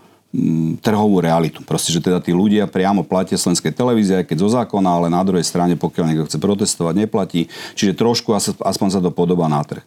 trhovú 0.83 1.23
realitu. 1.23 1.63
Proste, 1.63 1.95
že 1.95 2.03
teda 2.03 2.19
tí 2.19 2.35
ľudia 2.35 2.67
priamo 2.67 3.01
platia 3.01 3.39
slovenskej 3.39 3.71
televízie, 3.71 4.21
aj 4.21 4.27
keď 4.27 4.37
zo 4.43 4.49
zákona, 4.59 4.89
ale 4.89 5.07
na 5.07 5.23
druhej 5.23 5.45
strane, 5.47 5.79
pokiaľ 5.79 6.05
niekto 6.07 6.27
chce 6.27 6.37
protestovať, 6.37 6.93
neplatí. 7.07 7.47
Čiže 7.73 7.95
trošku 7.95 8.35
aspoň 8.59 8.87
sa 8.91 8.99
to 8.99 9.09
podobá 9.09 9.47
na 9.47 9.63
trh 9.63 9.81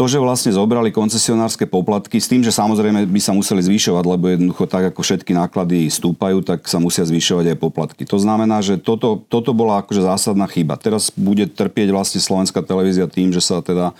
to, 0.00 0.08
že 0.08 0.16
vlastne 0.16 0.48
zobrali 0.48 0.88
koncesionárske 0.88 1.68
poplatky 1.68 2.16
s 2.16 2.24
tým, 2.24 2.40
že 2.40 2.56
samozrejme 2.56 3.04
by 3.04 3.20
sa 3.20 3.36
museli 3.36 3.60
zvyšovať, 3.60 4.04
lebo 4.08 4.32
jednoducho 4.32 4.64
tak, 4.64 4.88
ako 4.88 5.04
všetky 5.04 5.36
náklady 5.36 5.92
stúpajú, 5.92 6.40
tak 6.40 6.64
sa 6.64 6.80
musia 6.80 7.04
zvyšovať 7.04 7.52
aj 7.52 7.60
poplatky. 7.60 8.08
To 8.08 8.16
znamená, 8.16 8.64
že 8.64 8.80
toto, 8.80 9.20
toto 9.28 9.52
bola 9.52 9.84
akože 9.84 10.00
zásadná 10.00 10.48
chyba. 10.48 10.80
Teraz 10.80 11.12
bude 11.12 11.44
trpieť 11.44 11.92
vlastne 11.92 12.16
slovenská 12.16 12.64
televízia 12.64 13.12
tým, 13.12 13.28
že 13.28 13.44
sa 13.44 13.60
teda 13.60 13.92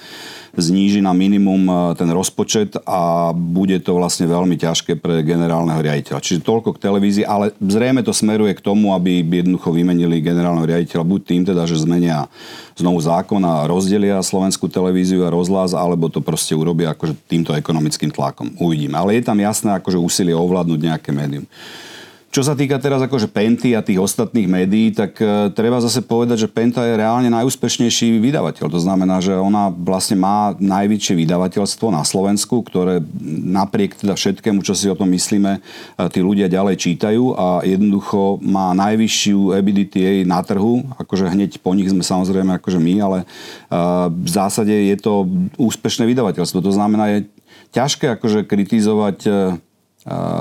zníži 0.56 0.98
na 1.02 1.14
minimum 1.14 1.62
e, 1.66 1.74
ten 1.94 2.10
rozpočet 2.10 2.78
a 2.82 3.30
bude 3.34 3.78
to 3.82 3.94
vlastne 3.98 4.26
veľmi 4.26 4.58
ťažké 4.58 4.98
pre 4.98 5.22
generálneho 5.22 5.78
riaditeľa. 5.78 6.22
Čiže 6.22 6.46
toľko 6.46 6.76
k 6.76 6.82
televízii, 6.82 7.24
ale 7.26 7.54
zrejme 7.60 8.02
to 8.02 8.10
smeruje 8.10 8.56
k 8.56 8.64
tomu, 8.64 8.94
aby 8.94 9.22
jednoducho 9.22 9.70
vymenili 9.70 10.24
generálneho 10.24 10.66
riaditeľa 10.66 11.04
buď 11.06 11.20
tým 11.22 11.42
teda, 11.46 11.62
že 11.66 11.82
zmenia 11.82 12.26
znovu 12.74 12.98
zákon 13.02 13.42
a 13.44 13.68
rozdelia 13.68 14.18
slovenskú 14.24 14.66
televíziu 14.66 15.22
a 15.26 15.34
rozhlas, 15.34 15.76
alebo 15.76 16.08
to 16.08 16.24
proste 16.24 16.56
urobia 16.56 16.96
akože 16.96 17.12
týmto 17.28 17.52
ekonomickým 17.52 18.08
tlakom. 18.08 18.56
Uvidíme. 18.56 18.96
Ale 18.96 19.20
je 19.20 19.26
tam 19.26 19.36
jasné 19.36 19.76
akože 19.76 20.00
úsilie 20.00 20.32
ovládnuť 20.32 20.80
nejaké 20.80 21.10
médium. 21.12 21.44
Čo 22.30 22.46
sa 22.46 22.54
týka 22.54 22.78
teraz 22.78 23.02
akože 23.02 23.26
Penty 23.26 23.74
a 23.74 23.82
tých 23.82 23.98
ostatných 23.98 24.46
médií, 24.46 24.94
tak 24.94 25.18
e, 25.18 25.50
treba 25.50 25.82
zase 25.82 25.98
povedať, 25.98 26.46
že 26.46 26.52
Penta 26.52 26.86
je 26.86 26.94
reálne 26.94 27.26
najúspešnejší 27.26 28.22
vydavateľ. 28.22 28.70
To 28.70 28.78
znamená, 28.78 29.18
že 29.18 29.34
ona 29.34 29.74
vlastne 29.74 30.14
má 30.14 30.54
najväčšie 30.54 31.18
vydavateľstvo 31.26 31.90
na 31.90 32.06
Slovensku, 32.06 32.62
ktoré 32.62 33.02
napriek 33.50 33.98
teda 33.98 34.14
všetkému, 34.14 34.62
čo 34.62 34.78
si 34.78 34.86
o 34.86 34.94
tom 34.94 35.10
myslíme, 35.10 35.58
e, 35.58 35.60
tí 36.14 36.22
ľudia 36.22 36.46
ďalej 36.46 36.78
čítajú 36.78 37.34
a 37.34 37.66
jednoducho 37.66 38.38
má 38.46 38.78
najvyššiu 38.78 39.50
EBITDA 39.58 40.22
na 40.22 40.38
trhu. 40.46 40.86
Akože 41.02 41.34
hneď 41.34 41.58
po 41.58 41.74
nich 41.74 41.90
sme 41.90 42.06
samozrejme 42.06 42.62
akože 42.62 42.78
my, 42.78 42.94
ale 43.02 43.18
e, 43.18 43.26
v 44.06 44.30
zásade 44.30 44.70
je 44.70 44.96
to 45.02 45.26
úspešné 45.58 46.06
vydavateľstvo. 46.06 46.62
To 46.62 46.70
znamená, 46.70 47.10
je 47.10 47.18
ťažké 47.74 48.06
akože 48.14 48.46
kritizovať 48.46 49.18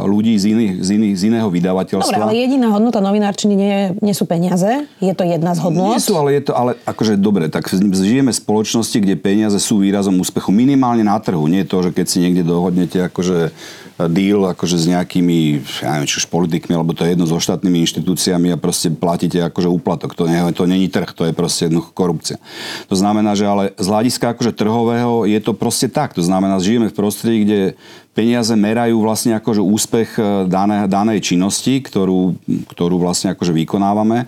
ľudí 0.07 0.39
z, 0.39 0.55
iných, 0.55 0.73
z, 0.79 0.89
iných, 0.95 1.15
z 1.19 1.23
iného 1.35 1.47
vydavateľstva. 1.51 2.15
Dobre, 2.15 2.23
ale 2.31 2.35
jediná 2.47 2.71
hodnota 2.71 3.03
novinárčiny 3.03 3.53
nie, 3.59 3.77
nie 3.99 4.15
sú 4.15 4.23
peniaze? 4.23 4.87
Je 5.03 5.11
to 5.11 5.27
jedna 5.27 5.51
z 5.51 5.59
hodnot? 5.59 5.99
Nie 5.99 5.99
sú, 5.99 6.15
ale 6.15 6.39
je 6.39 6.47
to, 6.47 6.53
ale 6.55 6.79
akože 6.87 7.19
dobre, 7.19 7.51
tak 7.51 7.67
žijeme 7.75 8.31
v 8.31 8.39
spoločnosti, 8.39 8.97
kde 9.03 9.19
peniaze 9.19 9.59
sú 9.59 9.83
výrazom 9.83 10.15
úspechu. 10.15 10.55
Minimálne 10.55 11.03
na 11.03 11.19
trhu. 11.19 11.43
Nie 11.51 11.67
je 11.67 11.71
to, 11.75 11.77
že 11.83 11.89
keď 11.91 12.05
si 12.07 12.17
niekde 12.23 12.47
dohodnete 12.47 13.03
akože 13.11 13.51
deal 14.07 14.47
akože 14.47 14.79
s 14.79 14.85
nejakými, 14.87 15.59
ja 15.83 15.99
neviem, 15.99 16.07
či 16.07 16.23
už 16.23 16.31
politikmi, 16.31 16.71
alebo 16.71 16.95
to 16.95 17.03
je 17.03 17.17
jedno 17.17 17.27
so 17.27 17.35
štátnymi 17.35 17.83
inštitúciami 17.83 18.55
a 18.55 18.61
proste 18.61 18.87
platíte 18.93 19.43
akože 19.43 19.67
úplatok. 19.67 20.15
To, 20.15 20.29
nie, 20.29 20.39
to 20.55 20.63
není 20.63 20.87
trh, 20.87 21.11
to 21.11 21.27
je 21.27 21.35
proste 21.35 21.67
jednoducho 21.67 21.91
korupcia. 21.91 22.37
To 22.87 22.95
znamená, 22.95 23.35
že 23.35 23.43
ale 23.43 23.75
z 23.75 23.87
hľadiska 23.91 24.31
akože 24.31 24.55
trhového 24.55 25.27
je 25.27 25.39
to 25.43 25.51
proste 25.51 25.91
tak. 25.91 26.15
To 26.15 26.23
znamená, 26.23 26.61
že 26.63 26.71
žijeme 26.71 26.87
v 26.87 26.95
prostredí, 26.95 27.37
kde 27.43 27.59
peniaze 28.15 28.51
merajú 28.55 28.99
vlastne 29.03 29.35
akože 29.35 29.61
úspech 29.63 30.09
e, 30.15 30.21
dané, 30.47 30.87
danej 30.91 31.23
činnosti, 31.23 31.79
ktorú, 31.79 32.35
ktorú 32.71 32.99
vlastne 32.99 33.31
akože 33.31 33.51
vykonávame 33.51 34.27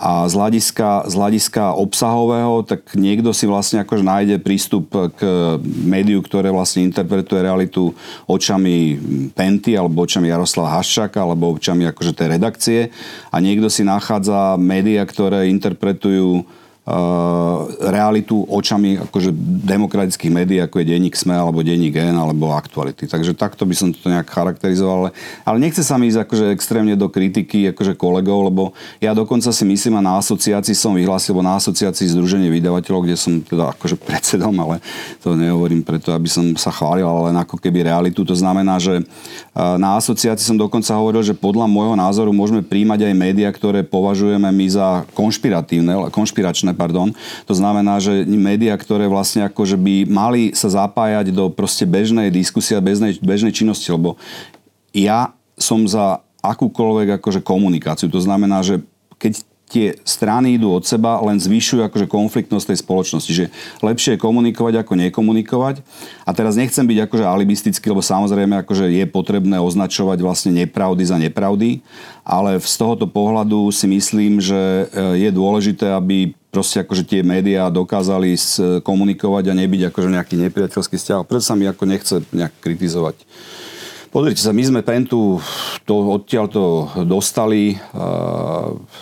a 0.00 0.24
z 0.24 0.32
hľadiska, 0.32 1.12
z 1.12 1.14
hľadiska 1.14 1.76
obsahového, 1.76 2.64
tak 2.64 2.96
niekto 2.96 3.36
si 3.36 3.44
vlastne 3.44 3.84
akože 3.84 4.00
nájde 4.00 4.36
prístup 4.40 4.88
k 4.88 5.20
médiu, 5.84 6.24
ktoré 6.24 6.48
vlastne 6.48 6.88
interpretuje 6.88 7.44
realitu 7.44 7.92
očami 8.24 8.96
Penty 9.36 9.76
alebo 9.76 10.08
očami 10.08 10.32
Jaroslava 10.32 10.80
Haščaka 10.80 11.20
alebo 11.20 11.52
očami 11.52 11.84
akože 11.92 12.16
tej 12.16 12.28
redakcie. 12.32 12.80
A 13.28 13.44
niekto 13.44 13.68
si 13.68 13.84
nachádza 13.84 14.56
médiá, 14.56 15.04
ktoré 15.04 15.52
interpretujú 15.52 16.48
realitu 17.80 18.42
očami 18.48 18.98
akože 18.98 19.30
demokratických 19.68 20.32
médií, 20.32 20.58
ako 20.64 20.80
je 20.80 20.96
denník 20.96 21.14
SME, 21.14 21.36
alebo 21.36 21.60
denník 21.60 21.92
N, 21.92 22.16
alebo 22.16 22.56
aktuality. 22.56 23.04
Takže 23.06 23.36
takto 23.36 23.68
by 23.68 23.74
som 23.76 23.88
to 23.92 24.08
nejak 24.08 24.26
charakterizoval. 24.26 25.06
Ale, 25.06 25.10
ale 25.44 25.56
nechce 25.60 25.84
sa 25.84 26.00
mi 26.00 26.08
ísť 26.08 26.24
akože 26.24 26.44
extrémne 26.56 26.96
do 26.96 27.06
kritiky 27.12 27.70
akože 27.70 27.94
kolegov, 27.94 28.48
lebo 28.48 28.62
ja 28.98 29.12
dokonca 29.12 29.52
si 29.52 29.64
myslím 29.68 30.00
a 30.00 30.02
na 30.02 30.18
asociácii 30.18 30.74
som 30.74 30.96
vyhlásil, 30.96 31.36
lebo 31.36 31.44
na 31.46 31.60
asociácii 31.60 32.16
Združenie 32.16 32.48
vydavateľov, 32.48 33.06
kde 33.06 33.16
som 33.16 33.38
teda 33.44 33.76
akože 33.76 34.00
predsedom, 34.00 34.56
ale 34.58 34.82
to 35.22 35.36
nehovorím 35.36 35.84
preto, 35.84 36.10
aby 36.16 36.26
som 36.26 36.56
sa 36.56 36.74
chválil, 36.74 37.06
ale 37.06 37.30
len 37.30 37.36
ako 37.38 37.60
keby 37.60 37.86
realitu. 37.86 38.26
To 38.26 38.34
znamená, 38.34 38.82
že 38.82 38.98
eh, 38.98 39.76
na 39.78 40.00
asociácii 40.00 40.42
som 40.42 40.58
dokonca 40.58 40.90
hovoril, 40.96 41.22
že 41.22 41.36
podľa 41.36 41.70
môjho 41.70 41.94
názoru 41.94 42.34
môžeme 42.34 42.64
príjmať 42.64 43.06
aj 43.06 43.14
médiá, 43.14 43.48
ktoré 43.52 43.86
považujeme 43.86 44.48
my 44.50 44.66
za 44.66 45.06
konšpiratívne, 45.14 46.10
konšpiračné 46.10 46.69
pardon. 46.74 47.12
To 47.46 47.54
znamená, 47.54 47.98
že 48.02 48.26
médiá, 48.26 48.74
ktoré 48.74 49.06
vlastne 49.06 49.46
akože 49.46 49.76
by 49.78 49.94
mali 50.08 50.42
sa 50.56 50.70
zapájať 50.70 51.32
do 51.34 51.48
proste 51.52 51.84
bežnej 51.84 52.32
diskusie 52.32 52.74
a 52.74 52.84
bežnej, 52.84 53.18
bežnej 53.20 53.54
činnosti, 53.54 53.88
lebo 53.90 54.18
ja 54.90 55.34
som 55.60 55.84
za 55.84 56.24
akúkoľvek 56.40 57.20
akože 57.20 57.40
komunikáciu. 57.44 58.08
To 58.08 58.20
znamená, 58.20 58.64
že 58.64 58.80
keď 59.20 59.44
tie 59.70 59.94
strany 60.02 60.58
idú 60.58 60.74
od 60.74 60.82
seba, 60.82 61.22
len 61.22 61.38
zvyšujú 61.38 61.86
akože 61.86 62.10
konfliktnosť 62.10 62.74
tej 62.74 62.78
spoločnosti. 62.82 63.30
Že 63.30 63.46
lepšie 63.86 64.18
je 64.18 64.24
komunikovať 64.26 64.82
ako 64.82 64.98
nekomunikovať. 64.98 65.86
A 66.26 66.30
teraz 66.34 66.58
nechcem 66.58 66.82
byť 66.82 67.06
akože 67.06 67.24
alibistický, 67.24 67.86
lebo 67.94 68.02
samozrejme 68.02 68.66
akože 68.66 68.90
je 68.90 69.06
potrebné 69.06 69.62
označovať 69.62 70.18
vlastne 70.26 70.50
nepravdy 70.66 71.06
za 71.06 71.16
nepravdy, 71.22 71.86
ale 72.26 72.58
z 72.58 72.74
tohoto 72.74 73.06
pohľadu 73.06 73.70
si 73.70 73.86
myslím, 73.86 74.42
že 74.42 74.58
e, 74.58 74.84
je 75.22 75.30
dôležité, 75.30 75.86
aby 75.94 76.34
proste 76.50 76.82
akože 76.82 77.06
tie 77.06 77.20
médiá 77.22 77.70
dokázali 77.70 78.34
komunikovať 78.82 79.44
a 79.50 79.58
nebyť 79.58 79.94
akože 79.94 80.08
nejaký 80.10 80.34
nepriateľský 80.50 80.98
vzťah. 80.98 81.26
Preto 81.26 81.44
sa 81.46 81.54
mi 81.54 81.70
ako 81.70 81.84
nechce 81.86 82.14
nejak 82.34 82.52
kritizovať 82.58 83.22
Pozrite 84.10 84.42
sa, 84.42 84.50
my 84.50 84.58
sme 84.66 84.82
Pentu 84.82 85.38
to, 85.86 85.94
odtiaľ 86.18 86.50
to 86.50 86.90
dostali 87.06 87.78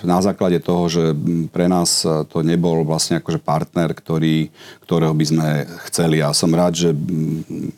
na 0.04 0.20
základe 0.20 0.60
toho, 0.60 0.84
že 0.84 1.16
pre 1.48 1.64
nás 1.64 2.04
to 2.28 2.44
nebol 2.44 2.84
vlastne 2.84 3.16
akože 3.16 3.40
partner, 3.40 3.96
ktorý, 3.96 4.52
ktorého 4.84 5.16
by 5.16 5.24
sme 5.24 5.48
chceli. 5.88 6.20
A 6.20 6.36
som 6.36 6.52
rád, 6.52 6.76
že, 6.76 6.92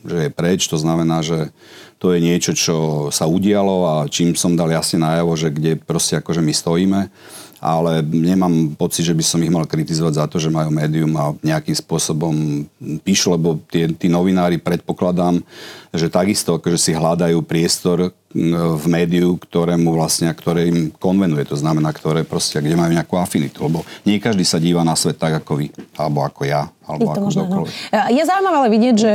že 0.03 0.27
je 0.27 0.31
preč. 0.35 0.67
To 0.67 0.75
znamená, 0.75 1.23
že 1.23 1.55
to 2.03 2.11
je 2.11 2.19
niečo, 2.19 2.51
čo 2.51 2.77
sa 3.15 3.31
udialo 3.31 3.87
a 3.87 4.11
čím 4.11 4.35
som 4.35 4.59
dal 4.59 4.75
jasne 4.75 4.99
najavo, 4.99 5.39
že 5.39 5.55
kde 5.55 5.79
proste 5.79 6.19
akože 6.19 6.43
my 6.43 6.51
stojíme 6.51 7.01
ale 7.61 8.01
nemám 8.01 8.73
pocit, 8.75 9.05
že 9.05 9.13
by 9.13 9.21
som 9.21 9.45
ich 9.45 9.53
mal 9.53 9.69
kritizovať 9.69 10.15
za 10.17 10.25
to, 10.27 10.37
že 10.41 10.49
majú 10.49 10.73
médium 10.73 11.13
a 11.21 11.37
nejakým 11.45 11.77
spôsobom 11.77 12.65
píšu, 13.05 13.37
lebo 13.37 13.61
tie, 13.69 13.93
tí 13.93 14.09
novinári 14.09 14.57
predpokladám, 14.57 15.45
že 15.93 16.09
takisto 16.09 16.57
akože 16.57 16.81
si 16.81 16.93
hľadajú 16.97 17.45
priestor, 17.45 18.17
v 18.31 18.87
médiu, 18.87 19.35
ktorému 19.35 19.91
vlastne, 19.91 20.31
ktoré 20.31 20.71
im 20.71 20.95
konvenuje, 20.95 21.51
to 21.51 21.59
znamená, 21.59 21.91
ktoré 21.91 22.23
proste, 22.23 22.63
kde 22.63 22.79
majú 22.79 22.95
nejakú 22.95 23.19
afinitu, 23.19 23.67
lebo 23.67 23.83
nie 24.07 24.23
každý 24.23 24.47
sa 24.47 24.63
díva 24.63 24.87
na 24.87 24.95
svet 24.95 25.19
tak 25.19 25.43
ako 25.43 25.59
vy, 25.59 25.67
alebo 25.99 26.23
ako 26.23 26.47
ja, 26.47 26.71
alebo 26.87 27.11
ako 27.11 27.27
no. 27.27 27.67
Je 27.91 28.23
zaujímavé 28.23 28.71
vidieť, 28.71 28.95
že 28.95 29.13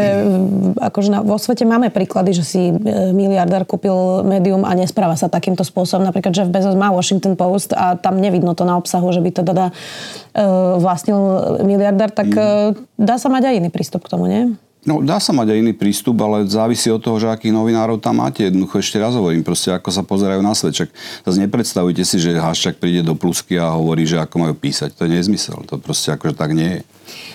akože 0.84 1.10
na, 1.15 1.19
vo 1.24 1.39
svete 1.39 1.63
máme 1.63 1.95
príklady, 1.95 2.36
že 2.36 2.43
si 2.43 2.62
e, 2.67 2.75
miliardár 3.15 3.63
kúpil 3.63 4.27
médium 4.27 4.67
a 4.67 4.75
nespráva 4.75 5.15
sa 5.15 5.31
takýmto 5.31 5.63
spôsobom. 5.63 6.03
Napríklad, 6.03 6.36
že 6.36 6.43
v 6.43 6.51
Bezos 6.51 6.75
má 6.75 6.91
Washington 6.91 7.39
Post 7.39 7.72
a 7.72 7.95
tam 7.95 8.19
nevidno 8.19 8.51
to 8.51 8.67
na 8.67 8.75
obsahu, 8.75 9.15
že 9.15 9.24
by 9.24 9.31
to 9.31 9.41
teda 9.48 9.72
uh, 9.72 10.75
vlastnil 10.75 11.19
miliardár, 11.63 12.12
tak 12.12 12.29
uh, 12.36 12.75
dá 13.00 13.15
sa 13.15 13.31
mať 13.31 13.48
aj 13.48 13.53
iný 13.63 13.69
prístup 13.72 14.03
k 14.03 14.12
tomu, 14.12 14.27
nie? 14.27 14.60
No, 14.86 15.01
dá 15.01 15.18
sa 15.18 15.34
mať 15.34 15.50
aj 15.50 15.58
iný 15.65 15.74
prístup, 15.74 16.13
ale 16.22 16.46
závisí 16.46 16.94
od 16.94 17.01
toho, 17.01 17.18
že 17.18 17.25
akých 17.25 17.50
novinárov 17.50 17.98
tam 17.98 18.22
máte. 18.22 18.46
Jednoducho 18.46 18.77
ešte 18.77 19.01
raz 19.01 19.18
hovorím, 19.18 19.42
proste 19.42 19.74
ako 19.74 19.89
sa 19.89 20.06
pozerajú 20.06 20.46
na 20.46 20.54
svet. 20.54 20.77
Čak 20.77 20.89
zase 21.25 21.38
nepredstavujte 21.42 22.06
si, 22.06 22.22
že 22.22 22.38
Haščák 22.38 22.77
príde 22.77 23.01
do 23.01 23.18
plusky 23.18 23.58
a 23.58 23.74
hovorí, 23.74 24.06
že 24.06 24.22
ako 24.22 24.46
majú 24.46 24.54
písať. 24.54 24.94
To 24.94 25.10
je 25.10 25.18
nezmysel. 25.18 25.58
To 25.74 25.82
proste 25.82 26.13
akože 26.13 26.38
tak 26.38 26.54
nie 26.54 26.80
je. 26.80 26.82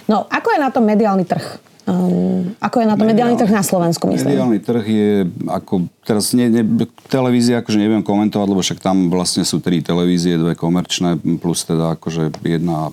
No, 0.06 0.30
ako 0.30 0.48
je 0.54 0.58
na 0.62 0.70
to 0.70 0.78
mediálny 0.78 1.26
trh? 1.26 1.58
Um, 1.90 2.54
ako 2.62 2.76
je 2.82 2.86
na 2.86 2.94
to 2.94 3.02
mediálny, 3.02 3.34
mediálny 3.34 3.36
trh 3.42 3.50
na 3.50 3.64
Slovensku, 3.66 4.06
myslím? 4.14 4.30
Mediálny 4.30 4.58
trh 4.62 4.84
je 4.86 5.10
ako 5.50 5.90
teraz 6.00 6.32
nie, 6.32 6.48
ne, 6.48 6.64
televízia 7.12 7.60
akože 7.60 7.76
neviem 7.76 8.00
komentovať, 8.00 8.46
lebo 8.48 8.64
však 8.64 8.80
tam 8.80 9.12
vlastne 9.12 9.44
sú 9.44 9.60
tri 9.60 9.84
televízie, 9.84 10.40
dve 10.40 10.56
komerčné, 10.56 11.20
plus 11.38 11.62
teda 11.68 11.94
akože 12.00 12.40
jedna 12.40 12.88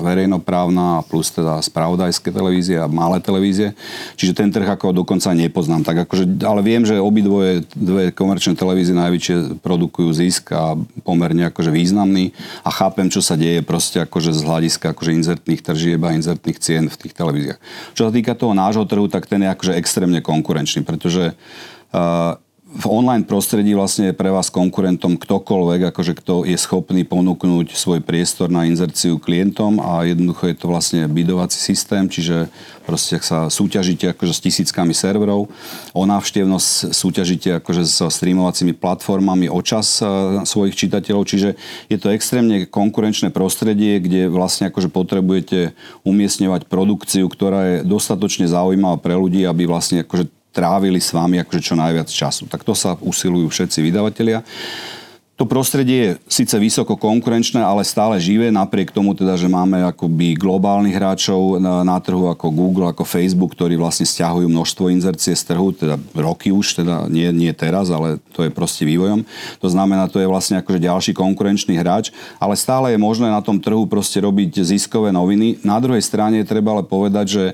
verejnoprávna 0.00 1.00
a 1.00 1.04
plus 1.04 1.28
teda 1.28 1.60
spravodajské 1.60 2.32
televízie 2.32 2.80
a 2.80 2.88
malé 2.88 3.20
televízie. 3.20 3.76
Čiže 4.16 4.32
ten 4.32 4.48
trh 4.48 4.64
ako 4.64 5.04
dokonca 5.04 5.30
nepoznám. 5.36 5.84
Tak 5.84 6.08
akože, 6.08 6.24
ale 6.42 6.60
viem, 6.64 6.82
že 6.82 6.96
obidvoje 6.96 7.68
dve 7.76 8.10
komerčné 8.10 8.56
televízie 8.56 8.96
najväčšie 8.96 9.60
produkujú 9.60 10.08
zisk 10.16 10.56
a 10.56 10.74
pomerne 11.04 11.52
akože 11.52 11.68
významný 11.68 12.32
a 12.64 12.70
chápem, 12.72 13.12
čo 13.12 13.20
sa 13.20 13.36
deje 13.36 13.60
proste 13.60 14.00
akože 14.00 14.32
z 14.32 14.40
hľadiska 14.42 14.96
akože 14.96 15.12
inzertných 15.14 15.60
tržieb 15.60 16.00
a 16.02 16.16
inzertných 16.16 16.58
cien 16.58 16.88
v 16.88 16.96
tých 16.96 17.14
televíziách. 17.14 17.60
Čo 17.92 18.08
sa 18.08 18.12
týka 18.12 18.32
toho 18.32 18.56
nášho 18.56 18.88
trhu, 18.88 19.06
tak 19.06 19.28
ten 19.28 19.44
je 19.44 19.52
akože 19.52 19.76
extrémne 19.76 20.24
konkurenčný, 20.24 20.82
pretože 20.82 21.36
v 22.72 22.88
online 22.88 23.28
prostredí 23.28 23.76
vlastne 23.76 24.10
je 24.10 24.16
pre 24.16 24.32
vás 24.32 24.48
konkurentom 24.48 25.20
ktokoľvek, 25.20 25.92
akože 25.92 26.12
kto 26.24 26.48
je 26.48 26.56
schopný 26.56 27.04
ponúknuť 27.04 27.76
svoj 27.76 28.00
priestor 28.00 28.48
na 28.48 28.64
inzerciu 28.64 29.20
klientom 29.20 29.76
a 29.76 30.08
jednoducho 30.08 30.48
je 30.48 30.56
to 30.56 30.72
vlastne 30.72 31.04
bidovací 31.04 31.60
systém, 31.60 32.08
čiže 32.08 32.48
proste 32.88 33.20
sa 33.20 33.52
súťažíte 33.52 34.16
akože 34.16 34.32
s 34.32 34.40
tisíckami 34.40 34.96
serverov, 34.96 35.52
o 35.92 36.02
návštevnosť 36.08 36.96
súťažíte 36.96 37.60
akože 37.60 37.84
s 37.84 38.08
streamovacími 38.08 38.72
platformami, 38.72 39.52
o 39.52 39.60
čas 39.60 40.00
svojich 40.48 40.72
čitateľov, 40.72 41.28
čiže 41.28 41.60
je 41.92 41.98
to 42.00 42.08
extrémne 42.08 42.64
konkurenčné 42.64 43.28
prostredie, 43.36 44.00
kde 44.00 44.32
vlastne 44.32 44.72
akože 44.72 44.88
potrebujete 44.88 45.76
umiestňovať 46.08 46.72
produkciu, 46.72 47.28
ktorá 47.28 47.60
je 47.68 47.76
dostatočne 47.84 48.48
zaujímavá 48.48 48.96
pre 48.96 49.12
ľudí, 49.12 49.44
aby 49.44 49.68
vlastne 49.68 50.00
akože 50.00 50.40
trávili 50.52 51.00
s 51.00 51.10
vami 51.10 51.40
akože 51.40 51.72
čo 51.72 51.74
najviac 51.74 52.12
času. 52.12 52.46
Tak 52.46 52.62
to 52.62 52.76
sa 52.76 52.94
usilujú 53.00 53.48
všetci 53.48 53.78
vydavatelia. 53.80 54.44
To 55.40 55.48
prostredie 55.48 55.98
je 55.98 56.10
síce 56.28 56.54
vysoko 56.54 56.94
konkurenčné, 56.94 57.58
ale 57.58 57.82
stále 57.82 58.20
živé, 58.20 58.52
napriek 58.52 58.94
tomu 58.94 59.10
teda, 59.16 59.34
že 59.34 59.50
máme 59.50 59.80
akoby 59.90 60.38
globálnych 60.38 60.94
hráčov 60.94 61.58
na, 61.58 61.82
na 61.82 61.98
trhu 61.98 62.28
ako 62.30 62.52
Google, 62.52 62.86
ako 62.86 63.02
Facebook, 63.02 63.56
ktorí 63.56 63.74
vlastne 63.74 64.06
stiahujú 64.06 64.46
množstvo 64.46 64.92
inzercie 64.92 65.34
z 65.34 65.42
trhu, 65.42 65.74
teda 65.74 65.96
roky 66.14 66.54
už, 66.54 66.84
teda 66.84 67.08
nie, 67.08 67.26
nie 67.32 67.50
teraz, 67.56 67.90
ale 67.90 68.22
to 68.36 68.46
je 68.46 68.54
proste 68.54 68.86
vývojom. 68.86 69.26
To 69.58 69.68
znamená, 69.72 70.06
to 70.06 70.22
je 70.22 70.30
vlastne 70.30 70.62
akože 70.62 70.78
ďalší 70.78 71.12
konkurenčný 71.16 71.74
hráč, 71.74 72.14
ale 72.38 72.54
stále 72.54 72.92
je 72.94 73.00
možné 73.02 73.26
na 73.26 73.40
tom 73.40 73.56
trhu 73.56 73.88
proste 73.88 74.22
robiť 74.22 74.62
ziskové 74.62 75.10
noviny. 75.16 75.64
Na 75.66 75.80
druhej 75.80 76.04
strane 76.04 76.44
treba 76.46 76.76
ale 76.76 76.84
povedať, 76.86 77.26
že 77.26 77.44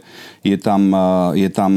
je 0.43 0.59
tam, 0.61 0.93
je 1.33 1.49
tam 1.49 1.73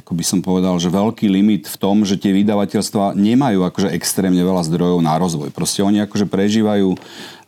ako 0.00 0.16
by 0.16 0.24
som 0.24 0.40
povedal, 0.40 0.74
že 0.80 0.88
veľký 0.88 1.28
limit 1.28 1.68
v 1.68 1.76
tom, 1.76 2.02
že 2.08 2.16
tie 2.16 2.32
vydavateľstva 2.32 3.12
nemajú 3.12 3.62
akože 3.68 3.92
extrémne 3.92 4.40
veľa 4.40 4.64
zdrojov 4.64 5.04
na 5.04 5.20
rozvoj. 5.20 5.52
Proste 5.52 5.84
oni 5.84 6.00
akože 6.00 6.24
prežívajú 6.24 6.96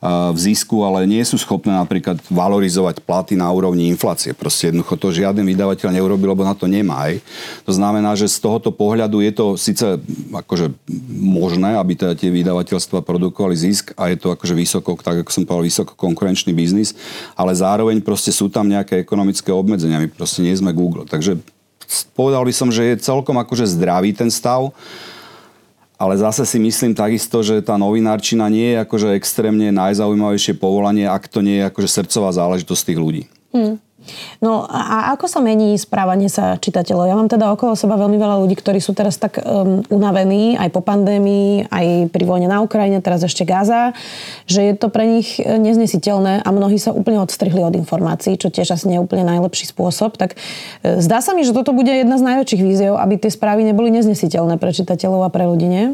v 0.02 0.34
zisku, 0.34 0.82
ale 0.82 1.06
nie 1.06 1.22
sú 1.22 1.38
schopné 1.38 1.70
napríklad 1.78 2.18
valorizovať 2.26 3.06
platy 3.06 3.38
na 3.38 3.46
úrovni 3.54 3.86
inflácie. 3.86 4.34
Proste 4.34 4.74
jednoducho 4.74 4.98
to 4.98 5.14
žiaden 5.14 5.46
vydavateľ 5.46 5.94
neurobil, 5.94 6.34
lebo 6.34 6.42
na 6.42 6.58
to 6.58 6.66
nemá. 6.66 7.06
Aj. 7.06 7.22
To 7.62 7.70
znamená, 7.70 8.18
že 8.18 8.26
z 8.26 8.42
tohoto 8.42 8.74
pohľadu 8.74 9.22
je 9.22 9.30
to 9.30 9.46
síce 9.54 10.02
akože 10.34 10.74
možné, 11.14 11.78
aby 11.78 11.94
teda 11.94 12.18
tie 12.18 12.34
vydavateľstva 12.34 13.06
produkovali 13.06 13.54
zisk 13.54 13.94
a 13.94 14.10
je 14.10 14.18
to 14.18 14.34
akože 14.34 14.58
vysoko, 14.58 14.98
tak 14.98 15.22
ako 15.22 15.30
som 15.30 15.46
povedal, 15.46 15.70
vysoko 15.70 15.94
konkurenčný 15.94 16.50
biznis, 16.50 16.98
ale 17.38 17.54
zároveň 17.54 18.02
proste 18.02 18.34
sú 18.34 18.50
tam 18.50 18.66
nejaké 18.66 18.98
ekonomické 18.98 19.54
obmedzenia. 19.54 20.02
My 20.02 20.10
proste 20.10 20.42
nie 20.42 20.58
sme 20.58 20.74
Google. 20.74 21.06
Takže 21.06 21.38
povedal 22.16 22.42
by 22.44 22.54
som, 22.54 22.68
že 22.72 22.82
je 22.94 23.04
celkom 23.04 23.36
akože 23.38 23.68
zdravý 23.68 24.16
ten 24.16 24.32
stav, 24.32 24.72
ale 26.00 26.18
zase 26.18 26.42
si 26.42 26.58
myslím 26.58 26.98
takisto, 26.98 27.46
že 27.46 27.62
tá 27.62 27.78
novinárčina 27.78 28.50
nie 28.50 28.74
je 28.74 28.82
akože 28.82 29.14
extrémne 29.14 29.70
najzaujímavejšie 29.70 30.58
povolanie, 30.58 31.06
ak 31.06 31.30
to 31.30 31.44
nie 31.44 31.62
je 31.62 31.68
akože 31.70 31.88
srdcová 32.02 32.34
záležitosť 32.34 32.82
tých 32.90 32.98
ľudí. 32.98 33.22
Hmm. 33.54 33.78
No 34.42 34.66
a 34.66 35.14
ako 35.14 35.30
sa 35.30 35.38
mení 35.38 35.78
správanie 35.78 36.26
sa 36.26 36.58
čitateľov? 36.58 37.06
Ja 37.06 37.16
mám 37.18 37.30
teda 37.30 37.54
okolo 37.54 37.78
seba 37.78 37.94
veľmi 37.94 38.18
veľa 38.18 38.42
ľudí, 38.42 38.58
ktorí 38.58 38.82
sú 38.82 38.92
teraz 38.92 39.16
tak 39.16 39.38
um, 39.38 39.82
unavení 39.88 40.58
aj 40.58 40.68
po 40.74 40.82
pandémii, 40.82 41.70
aj 41.70 42.10
pri 42.10 42.24
vojne 42.26 42.50
na 42.50 42.60
Ukrajine, 42.60 42.98
teraz 42.98 43.22
ešte 43.22 43.46
Gaza, 43.46 43.94
že 44.46 44.66
je 44.70 44.74
to 44.74 44.90
pre 44.90 45.06
nich 45.06 45.38
e, 45.38 45.58
neznesiteľné 45.58 46.42
a 46.42 46.48
mnohí 46.50 46.76
sa 46.76 46.90
úplne 46.90 47.22
odstrihli 47.22 47.62
od 47.62 47.78
informácií, 47.78 48.34
čo 48.36 48.50
tiež 48.50 48.74
asi 48.74 48.90
nie 48.90 48.98
je 48.98 49.04
úplne 49.04 49.26
najlepší 49.26 49.70
spôsob. 49.70 50.18
Tak 50.18 50.34
e, 50.82 50.98
zdá 50.98 51.22
sa 51.22 51.32
mi, 51.32 51.46
že 51.46 51.54
toto 51.54 51.70
bude 51.70 51.90
jedna 51.90 52.18
z 52.18 52.26
najväčších 52.26 52.62
víziev, 52.62 52.98
aby 52.98 53.16
tie 53.18 53.30
správy 53.30 53.62
neboli 53.62 53.94
neznesiteľné 53.94 54.58
pre 54.58 54.74
čitateľov 54.74 55.26
a 55.26 55.30
pre 55.30 55.46
ľudí, 55.46 55.66
nie? 55.70 55.86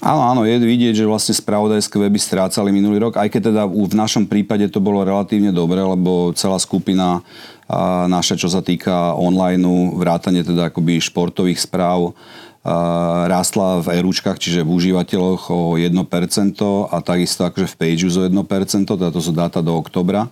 Áno, 0.00 0.24
áno, 0.24 0.42
je 0.48 0.56
vidieť, 0.56 1.04
že 1.04 1.10
vlastne 1.10 1.36
spravodajské 1.36 1.94
weby 2.00 2.16
strácali 2.16 2.72
minulý 2.72 3.04
rok, 3.04 3.20
aj 3.20 3.28
keď 3.28 3.52
teda 3.52 3.62
v 3.68 3.92
našom 3.92 4.24
prípade 4.24 4.66
to 4.72 4.80
bolo 4.80 5.04
relatívne 5.04 5.52
dobre, 5.52 5.78
lebo 5.78 6.32
celá 6.32 6.56
skupina 6.56 7.20
naša, 8.08 8.40
čo 8.40 8.48
sa 8.48 8.64
týka 8.64 9.14
online, 9.14 9.62
vrátane 9.94 10.42
teda 10.42 10.72
akoby 10.72 10.98
športových 10.98 11.60
správ, 11.62 12.16
rástla 13.26 13.82
v 13.82 14.02
eručkách, 14.02 14.38
čiže 14.38 14.62
v 14.62 14.70
užívateľoch 14.70 15.50
o 15.50 15.74
1% 15.74 15.90
a 16.90 16.96
takisto 17.02 17.42
akože 17.42 17.66
v 17.70 17.74
Pageu 17.74 18.10
o 18.10 18.22
1%, 18.26 18.86
teda 18.86 19.10
to 19.10 19.20
sú 19.22 19.34
dáta 19.34 19.58
do 19.62 19.74
oktobra. 19.74 20.30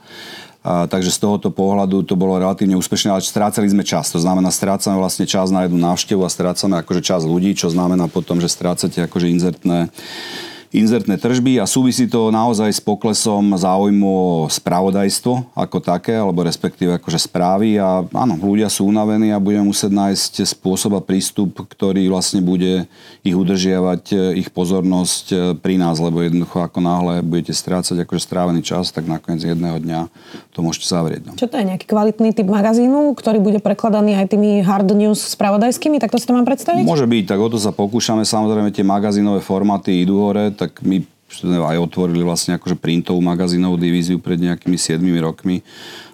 A, 0.60 0.84
takže 0.84 1.08
z 1.08 1.18
tohoto 1.24 1.48
pohľadu 1.48 2.04
to 2.04 2.20
bolo 2.20 2.36
relatívne 2.36 2.76
úspešné, 2.76 3.08
ale 3.08 3.24
strácali 3.24 3.64
sme 3.72 3.80
čas. 3.80 4.12
To 4.12 4.20
znamená, 4.20 4.52
strácame 4.52 5.00
vlastne 5.00 5.24
čas 5.24 5.48
na 5.48 5.64
jednu 5.64 5.80
návštevu 5.80 6.20
a 6.20 6.28
strácame 6.28 6.76
akože 6.84 7.00
čas 7.00 7.24
ľudí, 7.24 7.56
čo 7.56 7.72
znamená 7.72 8.12
potom, 8.12 8.36
že 8.36 8.52
strácate 8.52 9.00
akože 9.08 9.32
inzertné 9.32 9.88
inzertné 10.70 11.18
tržby 11.18 11.58
a 11.58 11.66
súvisí 11.66 12.06
to 12.06 12.30
naozaj 12.30 12.70
s 12.70 12.78
poklesom 12.78 13.58
záujmu 13.58 14.06
o 14.06 14.30
spravodajstvo 14.46 15.50
ako 15.58 15.82
také, 15.82 16.14
alebo 16.14 16.46
respektíve 16.46 16.94
akože 16.94 17.26
správy 17.26 17.74
a 17.74 18.06
áno, 18.06 18.38
ľudia 18.38 18.70
sú 18.70 18.86
unavení 18.86 19.34
a 19.34 19.42
budeme 19.42 19.66
musieť 19.66 19.90
nájsť 19.90 20.46
spôsob 20.46 20.94
a 20.94 21.02
prístup, 21.02 21.66
ktorý 21.66 22.06
vlastne 22.06 22.38
bude 22.38 22.86
ich 23.26 23.34
udržiavať, 23.34 24.34
ich 24.38 24.48
pozornosť 24.54 25.58
pri 25.58 25.74
nás, 25.74 25.98
lebo 25.98 26.22
jednoducho 26.22 26.62
ako 26.62 26.78
náhle 26.78 27.14
budete 27.26 27.50
strácať 27.50 28.06
akože 28.06 28.22
strávený 28.22 28.62
čas, 28.62 28.94
tak 28.94 29.10
nakoniec 29.10 29.42
jedného 29.42 29.82
dňa 29.82 30.00
to 30.54 30.62
môžete 30.62 30.86
zavrieť. 30.86 31.22
No. 31.26 31.34
Čo 31.34 31.50
to 31.50 31.58
je 31.58 31.66
nejaký 31.66 31.90
kvalitný 31.90 32.30
typ 32.30 32.46
magazínu, 32.46 33.18
ktorý 33.18 33.42
bude 33.42 33.58
prekladaný 33.58 34.22
aj 34.22 34.38
tými 34.38 34.62
hard 34.62 34.86
news 34.94 35.18
spravodajskými, 35.34 35.98
tak 35.98 36.14
to 36.14 36.22
si 36.22 36.30
to 36.30 36.34
mám 36.34 36.46
predstaviť? 36.46 36.86
Môže 36.86 37.10
byť, 37.10 37.24
tak 37.26 37.42
o 37.42 37.50
to 37.50 37.58
sa 37.58 37.74
pokúšame. 37.74 38.22
Samozrejme 38.22 38.70
tie 38.70 38.86
magazínové 38.86 39.42
formáty 39.42 40.06
idú 40.06 40.22
hore, 40.22 40.54
tak 40.60 40.84
my 40.84 41.00
aj 41.40 41.78
otvorili 41.78 42.26
vlastne 42.26 42.58
akože 42.58 42.76
printovú 42.76 43.22
magazínovú 43.22 43.78
divíziu 43.78 44.18
pred 44.18 44.36
nejakými 44.36 44.74
7 44.74 44.98
rokmi, 45.22 45.62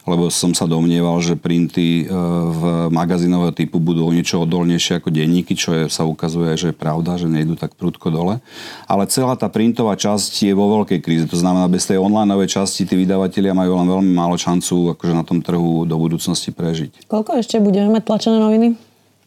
lebo 0.07 0.29
som 0.31 0.53
sa 0.55 0.69
domnieval, 0.69 1.19
že 1.25 1.35
printy 1.35 2.05
e, 2.05 2.13
v 2.53 2.63
magazínového 2.93 3.51
typu 3.51 3.83
budú 3.83 4.07
o 4.07 4.15
niečo 4.15 4.45
odolnejšie 4.45 5.03
ako 5.03 5.11
denníky, 5.11 5.57
čo 5.59 5.75
je, 5.75 5.83
sa 5.91 6.07
ukazuje, 6.07 6.55
že 6.55 6.71
je 6.71 6.77
pravda, 6.77 7.19
že 7.19 7.27
nejdu 7.27 7.59
tak 7.59 7.75
prudko 7.75 8.13
dole. 8.13 8.39
Ale 8.87 9.09
celá 9.11 9.35
tá 9.35 9.51
printová 9.51 9.99
časť 9.99 10.47
je 10.47 10.55
vo 10.55 10.69
veľkej 10.79 11.01
kríze. 11.03 11.25
To 11.27 11.41
znamená, 11.41 11.67
bez 11.67 11.89
tej 11.89 11.99
online 11.99 12.31
časti 12.47 12.87
tí 12.87 12.95
vydavatelia 12.95 13.57
majú 13.57 13.73
len 13.83 13.89
veľmi 13.89 14.13
málo 14.15 14.39
šancu 14.39 14.95
akože 14.95 15.15
na 15.17 15.25
tom 15.27 15.43
trhu 15.43 15.89
do 15.89 15.97
budúcnosti 15.99 16.55
prežiť. 16.55 17.09
Koľko 17.11 17.41
ešte 17.43 17.59
budeme 17.59 17.91
mať 17.99 18.03
tlačené 18.07 18.39
noviny? 18.39 18.79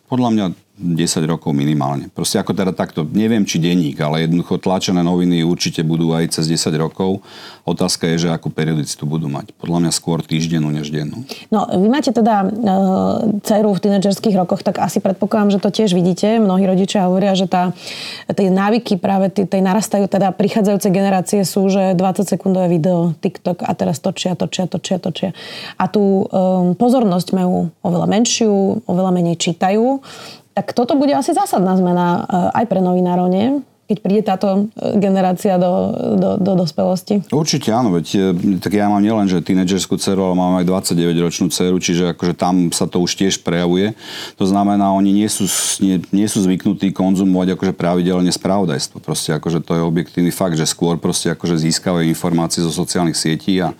Podľa 0.08 0.30
mňa 0.32 0.46
10 0.80 1.28
rokov 1.28 1.52
minimálne. 1.52 2.08
Proste 2.08 2.40
ako 2.40 2.56
teda 2.56 2.72
takto, 2.72 3.04
neviem 3.04 3.44
či 3.44 3.60
denník, 3.60 4.00
ale 4.00 4.24
jednoducho 4.24 4.64
tlačené 4.64 5.04
noviny 5.04 5.44
určite 5.44 5.84
budú 5.84 6.16
aj 6.16 6.40
cez 6.40 6.48
10 6.48 6.72
rokov. 6.80 7.20
Otázka 7.68 8.08
je, 8.16 8.26
že 8.26 8.30
akú 8.32 8.48
periodicitu 8.48 9.04
budú 9.04 9.28
mať. 9.28 9.52
Podľa 9.60 9.84
mňa 9.84 9.92
skôr 9.92 10.24
týždennú 10.24 10.72
než 10.72 10.88
dennú. 10.88 11.28
No, 11.52 11.68
vy 11.68 11.88
máte 11.92 12.16
teda 12.16 12.48
e, 12.48 12.48
dceru 13.44 13.76
v 13.76 13.84
tínedžerských 13.84 14.40
rokoch, 14.40 14.64
tak 14.64 14.80
asi 14.80 15.04
predpokladám, 15.04 15.60
že 15.60 15.60
to 15.60 15.70
tiež 15.70 15.92
vidíte. 15.92 16.40
Mnohí 16.40 16.64
rodičia 16.64 17.12
hovoria, 17.12 17.36
že 17.36 17.52
tá, 17.52 17.76
tie 18.32 18.48
návyky 18.48 18.96
práve 18.98 19.36
tej, 19.36 19.52
tej 19.52 19.60
narastajú, 19.60 20.08
teda 20.08 20.32
prichádzajúce 20.32 20.88
generácie 20.96 21.42
sú, 21.44 21.68
že 21.68 21.92
20 21.92 22.24
sekundové 22.24 22.72
video, 22.72 23.12
TikTok 23.20 23.68
a 23.68 23.76
teraz 23.76 24.00
točia, 24.00 24.40
točia, 24.40 24.64
točia, 24.64 24.96
točia. 24.96 25.30
A 25.76 25.92
tú 25.92 26.24
e, 26.24 26.74
pozornosť 26.80 27.36
majú 27.36 27.68
oveľa 27.84 28.08
menšiu, 28.08 28.80
oveľa 28.88 29.12
menej 29.12 29.36
čítajú. 29.36 30.00
Tak 30.60 30.76
toto 30.76 31.00
bude 31.00 31.16
asi 31.16 31.32
zásadná 31.32 31.80
zmena 31.80 32.28
eh, 32.28 32.60
aj 32.60 32.66
pre 32.68 32.84
novinárov, 32.84 33.32
nie? 33.32 33.64
keď 33.90 33.98
príde 34.06 34.22
táto 34.22 34.70
e, 34.78 35.02
generácia 35.02 35.58
do, 35.58 35.90
do, 36.14 36.30
do 36.38 36.54
dospelosti? 36.62 37.26
Určite 37.34 37.74
áno, 37.74 37.90
veď 37.98 38.08
e, 38.14 38.62
tak 38.62 38.78
ja 38.78 38.86
mám 38.86 39.02
nielen, 39.02 39.26
že 39.26 39.42
tínedžerskú 39.42 39.98
dceru, 39.98 40.30
ale 40.30 40.38
mám 40.38 40.62
aj 40.62 40.94
29-ročnú 40.94 41.50
dceru, 41.50 41.82
čiže 41.82 42.14
akože 42.14 42.38
tam 42.38 42.70
sa 42.70 42.86
to 42.86 43.02
už 43.02 43.18
tiež 43.18 43.42
prejavuje. 43.42 43.98
To 44.38 44.46
znamená, 44.46 44.94
oni 44.94 45.10
nie 45.10 45.26
sú, 45.26 45.50
nie, 45.82 45.98
nie 46.14 46.30
sú 46.30 46.46
zvyknutí 46.46 46.94
konzumovať 46.94 47.58
akože 47.58 47.74
pravidelne 47.74 48.30
spravodajstvo. 48.30 49.02
Proste 49.02 49.34
akože 49.34 49.66
to 49.66 49.74
je 49.74 49.82
objektívny 49.82 50.30
fakt, 50.30 50.54
že 50.54 50.70
skôr 50.70 51.02
proste 51.02 51.34
akože 51.34 51.58
získavajú 51.58 52.06
informácie 52.06 52.62
zo 52.62 52.70
sociálnych 52.70 53.18
sietí 53.18 53.58
a 53.58 53.74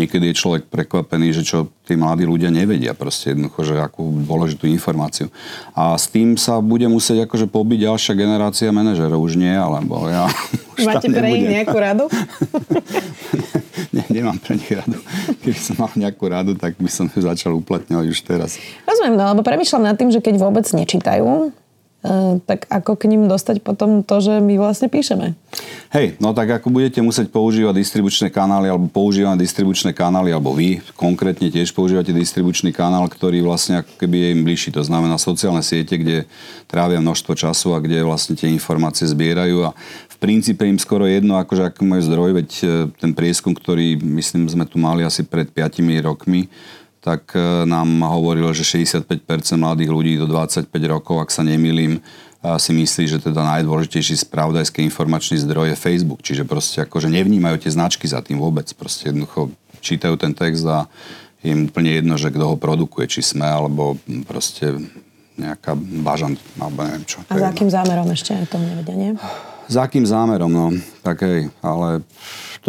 niekedy 0.00 0.32
je 0.32 0.40
človek 0.40 0.72
prekvapený, 0.72 1.36
že 1.36 1.44
čo 1.44 1.68
tí 1.90 1.98
mladí 1.98 2.22
ľudia 2.22 2.54
nevedia 2.54 2.94
proste 2.94 3.34
jednoducho, 3.34 3.66
že 3.66 3.74
akú 3.82 4.22
dôležitú 4.22 4.70
informáciu. 4.70 5.26
A 5.74 5.98
s 5.98 6.06
tým 6.06 6.38
sa 6.38 6.62
bude 6.62 6.86
musieť 6.86 7.26
akože 7.26 7.50
pobiť 7.50 7.90
ďalšia 7.90 8.14
generácia 8.14 8.70
manažerov. 8.70 9.18
Už 9.18 9.34
nie, 9.34 9.50
alebo 9.50 10.06
ja 10.06 10.30
Máte 10.86 11.10
pre 11.10 11.28
nich 11.34 11.50
nejakú 11.50 11.76
radu? 11.76 12.04
nie, 13.94 14.06
nemám 14.08 14.38
pre 14.38 14.54
nich 14.54 14.70
radu. 14.70 14.96
Keby 15.42 15.58
som 15.58 15.74
mal 15.82 15.90
nejakú 15.98 16.24
radu, 16.30 16.52
tak 16.54 16.78
by 16.78 16.86
som 16.86 17.10
ju 17.10 17.20
začal 17.26 17.58
uplatňovať 17.58 18.06
už 18.06 18.18
teraz. 18.22 18.56
Rozumiem, 18.86 19.18
no 19.18 19.34
lebo 19.34 19.42
premyšľam 19.42 19.90
nad 19.90 19.96
tým, 19.98 20.14
že 20.14 20.22
keď 20.22 20.38
vôbec 20.40 20.64
nečítajú, 20.70 21.52
tak 22.48 22.64
ako 22.72 22.96
k 22.96 23.12
ním 23.12 23.28
dostať 23.28 23.60
potom 23.60 24.00
to, 24.00 24.24
že 24.24 24.40
my 24.40 24.56
vlastne 24.56 24.88
píšeme? 24.88 25.36
Hej, 25.92 26.16
no 26.16 26.32
tak 26.32 26.48
ako 26.48 26.72
budete 26.72 27.04
musieť 27.04 27.28
používať 27.28 27.76
distribučné 27.76 28.32
kanály 28.32 28.72
alebo 28.72 28.88
používať 28.88 29.36
distribučné 29.36 29.92
kanály, 29.92 30.32
alebo 30.32 30.56
vy 30.56 30.80
konkrétne 30.96 31.52
tiež 31.52 31.76
používate 31.76 32.16
distribučný 32.16 32.72
kanál, 32.72 33.04
ktorý 33.04 33.44
vlastne 33.44 33.84
ako 33.84 34.00
keby 34.00 34.16
je 34.16 34.28
im 34.32 34.40
bližší. 34.48 34.72
To 34.72 34.80
znamená 34.80 35.20
sociálne 35.20 35.60
siete, 35.60 36.00
kde 36.00 36.24
trávia 36.64 37.04
množstvo 37.04 37.36
času 37.36 37.76
a 37.76 37.82
kde 37.84 38.00
vlastne 38.00 38.32
tie 38.32 38.48
informácie 38.48 39.04
zbierajú 39.04 39.68
a 39.68 39.76
v 40.08 40.16
princípe 40.16 40.64
im 40.64 40.80
skoro 40.80 41.04
jedno, 41.04 41.36
akože 41.36 41.68
aký 41.68 41.84
majú 41.84 42.00
zdroj, 42.00 42.30
veď 42.32 42.50
e, 42.60 42.64
ten 42.96 43.12
prieskum, 43.12 43.52
ktorý 43.52 44.00
myslím 44.00 44.48
sme 44.48 44.64
tu 44.64 44.80
mali 44.80 45.04
asi 45.04 45.20
pred 45.20 45.52
5 45.52 45.84
rokmi, 46.00 46.48
tak 47.00 47.32
e, 47.32 47.64
nám 47.64 47.88
hovorilo, 48.04 48.52
že 48.52 48.64
65% 48.64 49.08
mladých 49.56 49.90
ľudí 49.90 50.12
do 50.20 50.28
25 50.28 50.68
rokov, 50.84 51.24
ak 51.24 51.32
sa 51.32 51.40
nemýlim, 51.40 52.00
si 52.40 52.72
myslí, 52.72 53.04
že 53.04 53.18
teda 53.20 53.44
najdôležitejší 53.44 54.24
spravodajský 54.24 54.80
informačný 54.88 55.36
zdroj 55.44 55.72
je 55.72 55.76
Facebook. 55.76 56.24
Čiže 56.24 56.48
proste 56.48 56.80
akože 56.88 57.12
nevnímajú 57.12 57.60
tie 57.60 57.76
značky 57.76 58.08
za 58.08 58.24
tým 58.24 58.40
vôbec. 58.40 58.64
Proste 58.72 59.12
jednoducho 59.12 59.52
čítajú 59.84 60.16
ten 60.16 60.32
text 60.32 60.64
a 60.64 60.88
je 61.44 61.52
im 61.52 61.68
úplne 61.68 61.92
jedno, 61.92 62.16
že 62.16 62.32
kto 62.32 62.44
ho 62.48 62.56
produkuje, 62.56 63.12
či 63.12 63.20
sme, 63.20 63.44
alebo 63.44 64.00
proste 64.24 64.72
nejaká 65.36 65.76
bažant, 66.04 66.36
alebo 66.56 66.84
neviem 66.84 67.04
čo. 67.04 67.20
A 67.28 67.36
za 67.36 67.48
akým 67.52 67.68
zámerom 67.68 68.08
ešte 68.12 68.32
to 68.48 68.56
nevedia, 68.60 68.96
nie? 68.96 69.12
Za 69.68 69.88
akým 69.88 70.04
zámerom, 70.04 70.52
no. 70.52 70.66
Tak 71.04 71.24
hej, 71.24 71.48
ale 71.64 72.04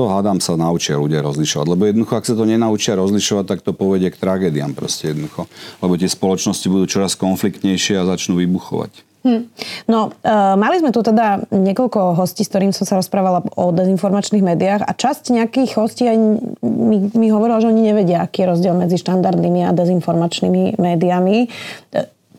to 0.01 0.09
hádam 0.09 0.41
sa 0.41 0.57
naučia 0.57 0.97
ľudia 0.97 1.21
rozlišovať. 1.21 1.65
Lebo 1.69 1.85
jednoducho, 1.85 2.17
ak 2.17 2.25
sa 2.25 2.33
to 2.33 2.49
nenaučia 2.49 2.97
rozlišovať, 2.97 3.45
tak 3.45 3.59
to 3.61 3.77
povedie 3.77 4.09
k 4.09 4.17
tragédiám 4.17 4.73
proste 4.73 5.13
jednoducho. 5.13 5.45
Lebo 5.77 5.93
tie 5.93 6.09
spoločnosti 6.09 6.65
budú 6.65 6.89
čoraz 6.89 7.13
konfliktnejšie 7.13 8.01
a 8.01 8.09
začnú 8.09 8.41
vybuchovať. 8.41 9.05
Hm. 9.21 9.53
No, 9.85 10.09
e, 10.25 10.33
mali 10.57 10.81
sme 10.81 10.89
tu 10.89 11.05
teda 11.05 11.45
niekoľko 11.53 12.17
hostí, 12.17 12.41
s 12.41 12.49
ktorým 12.49 12.73
som 12.73 12.89
sa 12.89 12.97
rozprávala 12.97 13.45
o 13.53 13.69
dezinformačných 13.69 14.41
médiách 14.41 14.81
a 14.81 14.91
časť 14.97 15.37
nejakých 15.37 15.77
hostí 15.77 16.09
aj 16.09 16.17
mi, 16.65 16.97
mi 17.13 17.27
hovorila, 17.29 17.61
že 17.61 17.69
oni 17.69 17.85
nevedia, 17.85 18.25
aký 18.25 18.41
je 18.41 18.57
rozdiel 18.57 18.73
medzi 18.73 18.97
štandardnými 18.97 19.61
a 19.69 19.77
dezinformačnými 19.77 20.81
médiami. 20.81 21.45
E, 21.45 21.47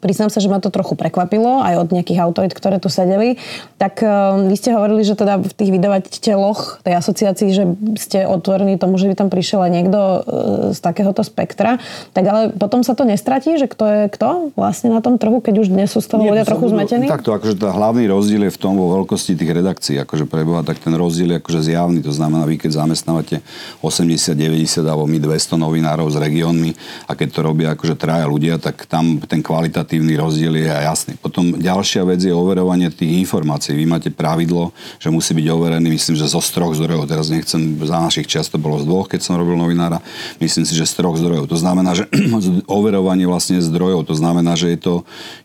priznám 0.02 0.34
sa, 0.34 0.42
že 0.42 0.50
ma 0.50 0.58
to 0.58 0.74
trochu 0.74 0.98
prekvapilo, 0.98 1.62
aj 1.62 1.86
od 1.86 1.88
nejakých 1.94 2.18
autorít, 2.18 2.52
ktoré 2.58 2.82
tu 2.82 2.90
sedeli. 2.90 3.38
Tak 3.78 4.02
uh, 4.02 4.42
vy 4.50 4.56
ste 4.58 4.74
hovorili, 4.74 5.06
že 5.06 5.14
teda 5.14 5.38
v 5.38 5.52
tých 5.54 5.70
vydavateľoch 5.70 6.82
tej 6.82 6.94
asociácii, 6.98 7.48
že 7.54 7.64
ste 8.02 8.26
otvorení 8.26 8.76
tomu, 8.76 8.98
že 8.98 9.06
by 9.06 9.14
tam 9.14 9.30
prišiel 9.30 9.62
aj 9.62 9.70
niekto 9.70 10.00
uh, 10.02 10.20
z 10.74 10.78
takéhoto 10.82 11.22
spektra. 11.22 11.78
Tak 12.12 12.24
ale 12.26 12.42
potom 12.50 12.82
sa 12.82 12.98
to 12.98 13.06
nestratí, 13.06 13.54
že 13.54 13.70
kto 13.70 13.84
je 13.86 14.00
kto 14.10 14.52
vlastne 14.58 14.90
na 14.90 14.98
tom 14.98 15.16
trhu, 15.22 15.38
keď 15.38 15.62
už 15.62 15.70
dnes 15.70 15.94
sú 15.94 16.02
z 16.02 16.10
toho 16.10 16.26
ľudia 16.26 16.42
trochu 16.42 16.74
zmetení? 16.74 17.06
Takto, 17.06 17.30
akože 17.38 17.54
tá 17.62 17.70
hlavný 17.70 18.10
rozdiel 18.10 18.50
je 18.50 18.52
v 18.52 18.58
tom 18.58 18.74
vo 18.74 18.90
veľkosti 18.98 19.38
tých 19.38 19.54
redakcií, 19.54 20.02
akože 20.02 20.26
preboha, 20.26 20.66
tak 20.66 20.82
ten 20.82 20.92
rozdiel 20.98 21.38
je 21.38 21.38
akože 21.38 21.70
zjavný. 21.70 22.02
To 22.02 22.10
znamená, 22.10 22.42
vy 22.42 22.58
keď 22.58 22.82
zamestnávate 22.82 23.38
80, 23.78 24.34
90 24.34 24.82
alebo 24.82 25.06
my 25.06 25.22
200 25.22 25.54
novinárov 25.54 26.10
s 26.10 26.18
regiónmi 26.18 26.74
a 27.06 27.14
keď 27.14 27.28
to 27.30 27.40
robia 27.46 27.68
akože 27.78 27.94
traja 27.94 28.26
ľudia, 28.26 28.58
tak 28.58 28.90
tam 28.90 29.22
ten 29.22 29.38
kvalitatívny 29.44 29.91
kvalitatívny 29.92 30.16
rozdiel 30.16 30.55
je 30.57 30.72
jasný. 30.72 31.12
Potom 31.20 31.52
ďalšia 31.52 32.00
vec 32.09 32.24
je 32.24 32.33
overovanie 32.33 32.88
tých 32.88 33.12
informácií. 33.28 33.76
Vy 33.76 33.85
máte 33.85 34.09
pravidlo, 34.09 34.72
že 34.96 35.12
musí 35.12 35.37
byť 35.37 35.46
overený, 35.52 35.92
myslím, 35.92 36.16
že 36.16 36.33
zo 36.33 36.40
troch 36.40 36.72
zdrojov. 36.72 37.05
Teraz 37.05 37.28
nechcem, 37.28 37.76
za 37.85 38.00
našich 38.00 38.24
čas 38.24 38.48
to 38.48 38.57
bolo 38.57 38.81
z 38.81 38.88
dvoch, 38.88 39.05
keď 39.05 39.20
som 39.20 39.37
robil 39.37 39.52
novinára. 39.61 40.00
Myslím 40.40 40.64
si, 40.64 40.72
že 40.72 40.88
z 40.88 40.96
troch 40.96 41.20
zdrojov. 41.20 41.44
To 41.44 41.59
znamená, 41.61 41.92
že 41.92 42.09
overovanie 42.81 43.28
vlastne 43.28 43.61
zdrojov, 43.61 44.09
to 44.09 44.16
znamená, 44.16 44.57
že 44.57 44.72
je 44.72 44.78
to, 44.81 44.94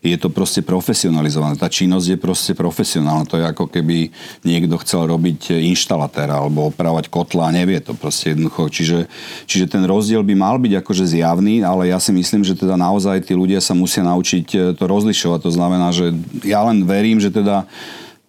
je 0.00 0.16
to 0.16 0.32
proste 0.32 0.64
profesionalizované. 0.64 1.60
Tá 1.60 1.68
činnosť 1.68 2.16
je 2.16 2.18
proste 2.18 2.52
profesionálna. 2.56 3.28
To 3.28 3.36
je 3.36 3.44
ako 3.44 3.68
keby 3.68 4.08
niekto 4.48 4.80
chcel 4.80 5.12
robiť 5.12 5.60
inštalatéra 5.60 6.40
alebo 6.40 6.72
opravovať 6.72 7.12
kotla 7.12 7.52
a 7.52 7.54
nevie 7.54 7.84
to 7.84 7.92
proste 7.92 8.32
jednoducho. 8.32 8.72
Čiže, 8.72 8.98
čiže 9.44 9.66
ten 9.68 9.84
rozdiel 9.84 10.24
by 10.24 10.32
mal 10.32 10.56
byť 10.56 10.72
akože 10.80 11.04
zjavný, 11.04 11.60
ale 11.60 11.92
ja 11.92 12.00
si 12.00 12.16
myslím, 12.16 12.40
že 12.40 12.56
teda 12.56 12.80
naozaj 12.80 13.28
tí 13.28 13.36
ľudia 13.36 13.60
sa 13.60 13.76
musia 13.76 14.00
naučiť 14.00 14.37
naučiť 14.38 14.48
e, 14.54 14.58
to 14.78 14.84
rozlišovať. 14.86 15.40
To 15.42 15.52
znamená, 15.52 15.90
že 15.90 16.14
ja 16.46 16.62
len 16.62 16.86
verím, 16.86 17.18
že 17.18 17.34
teda 17.34 17.66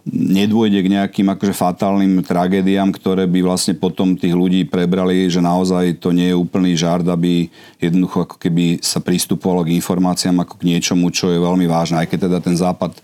nedôjde 0.09 0.79
k 0.81 0.93
nejakým 0.95 1.27
akože 1.37 1.53
fatálnym 1.53 2.25
tragédiám, 2.25 2.89
ktoré 2.89 3.29
by 3.29 3.45
vlastne 3.45 3.77
potom 3.77 4.17
tých 4.17 4.33
ľudí 4.33 4.65
prebrali, 4.65 5.29
že 5.29 5.37
naozaj 5.37 6.01
to 6.01 6.09
nie 6.15 6.33
je 6.33 6.39
úplný 6.39 6.73
žart, 6.73 7.05
aby 7.05 7.51
jednoducho 7.77 8.25
ako 8.25 8.35
keby 8.41 8.81
sa 8.81 9.03
pristupovalo 9.03 9.67
k 9.67 9.75
informáciám 9.77 10.41
ako 10.41 10.57
k 10.57 10.67
niečomu, 10.73 11.13
čo 11.13 11.29
je 11.29 11.37
veľmi 11.37 11.69
vážne. 11.69 12.01
Aj 12.01 12.09
keď 12.09 12.25
teda 12.25 12.39
ten 12.41 12.57
západ 12.57 12.97
e, 12.97 13.01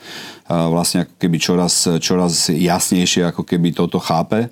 vlastne 0.49 1.05
ako 1.05 1.13
keby 1.19 1.37
čoraz, 1.37 1.85
čoraz 2.01 2.49
jasnejšie 2.49 3.29
ako 3.29 3.45
keby 3.45 3.75
toto 3.75 4.01
chápe. 4.01 4.49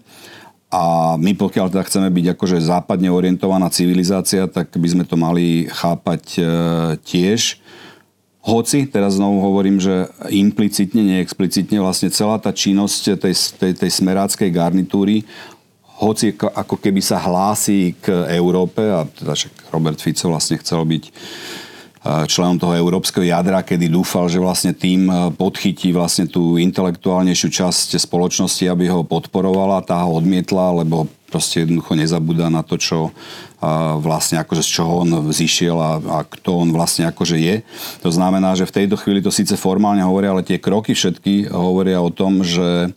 A 0.74 1.14
my 1.22 1.38
pokiaľ 1.38 1.70
teda 1.70 1.86
chceme 1.86 2.10
byť 2.10 2.34
akože 2.34 2.58
západne 2.58 3.14
orientovaná 3.14 3.70
civilizácia, 3.70 4.50
tak 4.50 4.74
by 4.74 4.88
sme 4.90 5.06
to 5.06 5.14
mali 5.14 5.70
chápať 5.70 6.24
e, 6.34 6.44
tiež 7.06 7.62
hoci, 8.44 8.92
teraz 8.92 9.16
znovu 9.16 9.40
hovorím, 9.40 9.80
že 9.80 10.12
implicitne, 10.28 11.00
neexplicitne 11.00 11.80
vlastne 11.80 12.12
celá 12.12 12.36
tá 12.38 12.52
činnosť 12.52 13.16
tej, 13.16 13.36
tej, 13.56 13.72
tej 13.80 13.92
smeráckej 14.04 14.50
garnitúry 14.52 15.24
hoci 16.04 16.36
ako 16.36 16.76
keby 16.82 17.00
sa 17.00 17.22
hlási 17.22 17.96
k 18.02 18.28
Európe, 18.36 18.84
a 18.84 19.08
teda 19.08 19.38
však 19.38 19.72
Robert 19.72 20.00
Fico 20.04 20.28
vlastne 20.28 20.60
chcel 20.60 20.84
byť 20.84 21.04
členom 22.04 22.60
toho 22.60 22.76
európskeho 22.76 23.24
jadra, 23.24 23.64
kedy 23.64 23.88
dúfal, 23.88 24.28
že 24.28 24.36
vlastne 24.36 24.76
tým 24.76 25.08
podchytí 25.40 25.96
vlastne 25.96 26.28
tú 26.28 26.60
intelektuálnejšiu 26.60 27.48
časť 27.48 27.96
spoločnosti, 27.96 28.68
aby 28.68 28.92
ho 28.92 29.08
podporovala, 29.08 29.88
tá 29.88 30.04
ho 30.04 30.20
odmietla, 30.20 30.84
lebo 30.84 31.08
proste 31.32 31.64
jednoducho 31.64 31.96
nezabúda 31.96 32.52
na 32.52 32.62
to, 32.62 32.76
čo 32.76 33.10
vlastne 34.04 34.38
akože 34.44 34.62
z 34.62 34.70
čoho 34.70 35.08
on 35.08 35.10
zišiel 35.32 35.80
a, 35.80 35.98
a 35.98 36.18
kto 36.28 36.68
on 36.68 36.70
vlastne 36.76 37.08
akože 37.08 37.40
je. 37.40 37.56
To 38.04 38.12
znamená, 38.12 38.54
že 38.54 38.68
v 38.68 38.84
tejto 38.84 39.00
chvíli 39.00 39.24
to 39.24 39.32
síce 39.32 39.56
formálne 39.56 40.04
hovoria, 40.04 40.36
ale 40.36 40.44
tie 40.44 40.60
kroky 40.60 40.92
všetky 40.92 41.50
hovoria 41.50 42.04
o 42.04 42.12
tom, 42.12 42.44
že 42.44 42.92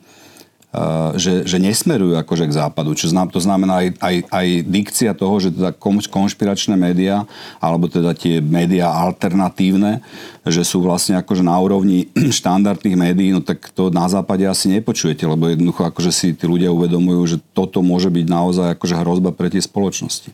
že, 1.17 1.49
že 1.49 1.57
nesmerujú 1.57 2.21
akože 2.21 2.45
k 2.51 2.57
západu. 2.61 2.93
Čo 2.93 3.09
znam, 3.09 3.33
to 3.33 3.41
znamená 3.41 3.81
aj, 3.81 3.89
aj, 3.97 4.17
aj 4.29 4.47
dikcia 4.69 5.13
toho, 5.17 5.41
že 5.41 5.55
teda 5.55 5.73
konšpiračné 6.11 6.77
médiá, 6.77 7.25
alebo 7.63 7.89
teda 7.89 8.13
tie 8.13 8.45
médiá 8.45 8.93
alternatívne, 8.93 10.05
že 10.45 10.61
sú 10.67 10.85
vlastne 10.85 11.17
akože 11.17 11.41
na 11.41 11.57
úrovni 11.57 12.13
štandardných 12.39 12.97
médií, 12.99 13.33
no 13.33 13.41
tak 13.41 13.73
to 13.73 13.89
na 13.89 14.05
západe 14.05 14.45
asi 14.45 14.69
nepočujete, 14.69 15.25
lebo 15.25 15.49
jednoducho 15.49 15.87
akože 15.89 16.13
si 16.13 16.37
tí 16.37 16.45
ľudia 16.45 16.69
uvedomujú, 16.69 17.21
že 17.25 17.37
toto 17.57 17.81
môže 17.81 18.13
byť 18.13 18.27
naozaj 18.29 18.67
akože 18.77 18.95
hrozba 19.01 19.33
pre 19.33 19.49
tie 19.49 19.63
spoločnosti. 19.63 20.29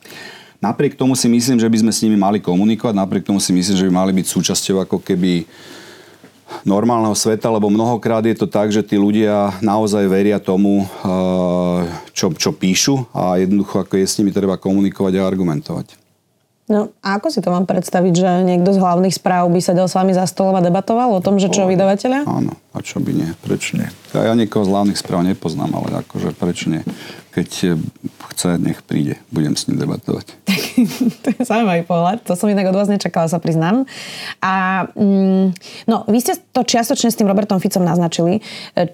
Napriek 0.62 0.94
tomu 0.94 1.18
si 1.18 1.26
myslím, 1.26 1.58
že 1.58 1.66
by 1.66 1.78
sme 1.82 1.92
s 1.94 2.02
nimi 2.06 2.14
mali 2.14 2.38
komunikovať, 2.38 2.94
napriek 2.94 3.26
tomu 3.26 3.42
si 3.42 3.50
myslím, 3.50 3.76
že 3.78 3.86
by 3.90 3.92
mali 3.94 4.12
byť 4.14 4.26
súčasťou 4.30 4.86
ako 4.86 5.02
keby 5.02 5.42
normálneho 6.62 7.16
sveta, 7.16 7.48
lebo 7.48 7.72
mnohokrát 7.72 8.22
je 8.24 8.36
to 8.36 8.46
tak, 8.46 8.70
že 8.70 8.84
tí 8.84 9.00
ľudia 9.00 9.56
naozaj 9.64 10.04
veria 10.06 10.38
tomu, 10.38 10.86
čo, 12.12 12.32
čo 12.36 12.50
píšu 12.52 13.08
a 13.16 13.40
jednoducho 13.40 13.82
ako 13.82 13.98
je 13.98 14.06
s 14.06 14.16
nimi 14.20 14.30
treba 14.30 14.60
komunikovať 14.60 15.12
a 15.18 15.26
argumentovať. 15.26 16.02
No 16.70 16.94
a 17.02 17.18
ako 17.18 17.28
si 17.28 17.42
to 17.42 17.50
mám 17.50 17.66
predstaviť, 17.66 18.14
že 18.16 18.30
niekto 18.46 18.70
z 18.72 18.78
hlavných 18.78 19.12
správ 19.12 19.50
by 19.50 19.60
sedel 19.60 19.90
s 19.90 19.98
vami 19.98 20.14
za 20.14 20.24
stolom 20.30 20.56
a 20.56 20.64
debatoval 20.64 21.10
o 21.10 21.20
tom, 21.20 21.36
že 21.36 21.50
čo 21.50 21.66
vydavateľia? 21.66 22.24
Áno, 22.24 22.54
a 22.72 22.78
čo 22.80 23.02
by 23.02 23.12
nie, 23.12 23.30
prečo 23.42 23.76
nie? 23.76 23.90
Ja, 24.14 24.30
ja 24.30 24.34
niekoho 24.38 24.64
z 24.64 24.72
hlavných 24.72 24.96
správ 24.96 25.26
nepoznám, 25.26 25.68
ale 25.74 26.06
akože 26.06 26.32
prečo 26.32 26.70
nie? 26.70 26.86
Keď 27.32 27.50
e, 27.64 27.68
chce, 28.32 28.60
nech 28.60 28.84
príde, 28.84 29.16
budem 29.32 29.56
s 29.56 29.66
ním 29.66 29.80
debatovať. 29.80 30.36
to 31.24 31.26
je 31.32 31.40
zaujímavý 31.48 31.82
pohľad, 31.88 32.20
to 32.28 32.36
som 32.36 32.52
inak 32.52 32.68
od 32.68 32.76
vás 32.76 32.92
nečakala, 32.92 33.32
sa 33.32 33.40
priznám. 33.40 33.88
A 34.44 34.84
mm, 34.92 35.56
no, 35.88 36.04
vy 36.06 36.18
ste 36.20 36.36
to 36.52 36.60
čiastočne 36.60 37.08
s 37.08 37.16
tým 37.16 37.28
Robertom 37.28 37.56
Ficom 37.58 37.82
naznačili. 37.82 38.38
E, 38.38 38.40
e, 38.76 38.86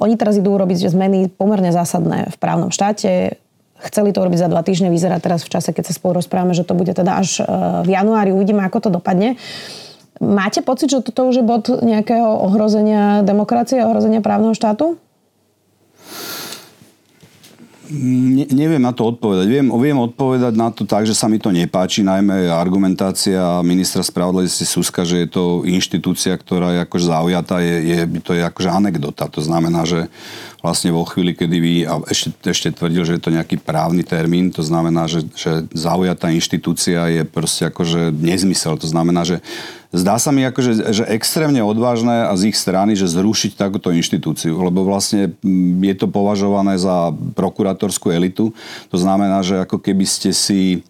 oni 0.00 0.14
teraz 0.16 0.40
idú 0.40 0.56
robiť 0.56 0.88
zmeny 0.88 1.28
pomerne 1.28 1.68
zásadné 1.70 2.32
v 2.32 2.36
právnom 2.40 2.72
štáte 2.72 3.36
Chceli 3.78 4.10
to 4.10 4.18
urobiť 4.18 4.42
za 4.42 4.50
dva 4.50 4.66
týždne, 4.66 4.90
vyzerá 4.90 5.22
teraz 5.22 5.46
v 5.46 5.54
čase, 5.54 5.70
keď 5.70 5.86
sa 5.86 5.94
spolu 5.94 6.18
rozprávame, 6.18 6.50
že 6.50 6.66
to 6.66 6.74
bude 6.74 6.90
teda 6.90 7.22
až 7.22 7.46
v 7.86 7.88
januári, 7.94 8.34
uvidíme, 8.34 8.58
ako 8.66 8.90
to 8.90 8.90
dopadne. 8.90 9.38
Máte 10.18 10.66
pocit, 10.66 10.90
že 10.90 10.98
toto 10.98 11.30
už 11.30 11.42
je 11.42 11.44
bod 11.46 11.70
nejakého 11.70 12.26
ohrozenia 12.42 13.22
demokracie, 13.22 13.86
ohrozenia 13.86 14.18
právneho 14.18 14.50
štátu? 14.50 14.98
Ne, 17.88 18.44
neviem 18.52 18.80
na 18.80 18.92
to 18.92 19.08
odpovedať. 19.08 19.48
Viem, 19.48 19.72
viem 19.80 19.96
odpovedať 19.96 20.52
na 20.52 20.68
to 20.68 20.84
tak, 20.84 21.08
že 21.08 21.16
sa 21.16 21.24
mi 21.24 21.40
to 21.40 21.48
nepáči, 21.48 22.04
najmä 22.04 22.52
argumentácia 22.52 23.64
ministra 23.64 24.04
spravodlivosti 24.04 24.68
Suska, 24.68 25.08
že 25.08 25.24
je 25.24 25.28
to 25.32 25.44
inštitúcia, 25.64 26.36
ktorá 26.36 26.76
je 26.76 26.80
akože 26.84 27.06
zaujatá, 27.08 27.56
je, 27.64 27.76
je, 27.88 27.98
to 28.20 28.36
je 28.36 28.44
akože 28.44 28.68
anekdota. 28.68 29.24
To 29.32 29.40
znamená, 29.40 29.88
že 29.88 30.12
vlastne 30.58 30.90
vo 30.90 31.06
chvíli, 31.06 31.38
kedy 31.38 31.56
vy, 31.62 31.74
a 31.86 32.02
ešte, 32.10 32.34
ešte 32.50 32.74
tvrdil, 32.74 33.06
že 33.06 33.14
je 33.16 33.22
to 33.22 33.30
nejaký 33.30 33.62
právny 33.62 34.02
termín, 34.02 34.50
to 34.50 34.66
znamená, 34.66 35.06
že, 35.06 35.22
že 35.38 35.66
zaujatá 35.70 36.34
inštitúcia 36.34 37.06
je 37.14 37.22
proste 37.22 37.70
akože 37.70 38.10
nezmysel. 38.10 38.74
To 38.74 38.88
znamená, 38.90 39.22
že 39.22 39.38
zdá 39.94 40.18
sa 40.18 40.34
mi 40.34 40.42
akože, 40.42 40.90
že 40.90 41.04
extrémne 41.14 41.62
odvážne 41.62 42.26
a 42.26 42.34
z 42.34 42.50
ich 42.50 42.58
strany, 42.58 42.98
že 42.98 43.06
zrušiť 43.06 43.54
takúto 43.54 43.94
inštitúciu, 43.94 44.58
lebo 44.58 44.82
vlastne 44.82 45.30
mm, 45.46 45.78
je 45.78 45.94
to 45.94 46.06
považované 46.10 46.74
za 46.74 47.14
prokurátorskú 47.38 48.10
elitu. 48.10 48.50
To 48.90 48.98
znamená, 48.98 49.46
že 49.46 49.62
ako 49.62 49.78
keby 49.78 50.04
ste 50.10 50.34
si 50.34 50.82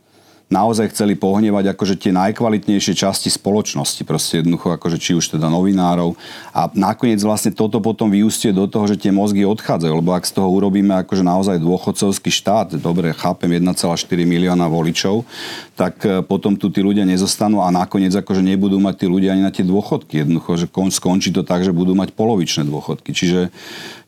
naozaj 0.48 0.96
chceli 0.96 1.12
pohnevať 1.12 1.76
akože 1.76 2.00
tie 2.00 2.12
najkvalitnejšie 2.16 2.96
časti 2.96 3.28
spoločnosti, 3.28 4.00
proste 4.08 4.40
jednoducho 4.40 4.72
akože 4.72 4.96
či 4.96 5.12
už 5.12 5.37
teda 5.37 5.52
novinárov 5.52 6.16
a 6.56 6.72
nakoniec 6.72 7.20
vlastne 7.20 7.52
toto 7.52 7.84
potom 7.84 8.08
vyústie 8.08 8.52
do 8.56 8.64
toho, 8.64 8.88
že 8.88 8.96
tie 8.96 9.12
mozgy 9.12 9.44
odchádzajú, 9.44 9.92
lebo 9.92 10.16
ak 10.16 10.24
z 10.24 10.32
toho 10.40 10.48
urobíme 10.48 10.96
akože 11.04 11.20
naozaj 11.20 11.61
dôchodcovský 11.61 12.32
štát, 12.32 12.80
dobre, 12.80 13.12
chápem 13.12 13.61
1,4 13.61 14.08
milióna 14.24 14.66
voličov, 14.72 15.28
tak 15.76 16.00
e, 16.08 16.24
potom 16.24 16.56
tu 16.56 16.72
tí 16.72 16.80
ľudia 16.80 17.04
nezostanú 17.04 17.61
a 17.61 17.68
nakoniec 17.68 18.11
akože 18.16 18.40
nebudú 18.40 18.80
mať 18.80 19.04
tí 19.04 19.06
ľudia 19.06 19.37
ani 19.37 19.44
na 19.44 19.52
tie 19.52 19.62
dôchodky. 19.62 20.24
Jednoducho, 20.24 20.56
že 20.58 20.66
skončí 20.72 21.30
to 21.30 21.44
tak, 21.44 21.62
že 21.62 21.76
budú 21.76 21.92
mať 21.92 22.16
polovičné 22.16 22.64
dôchodky. 22.64 23.12
Čiže 23.12 23.52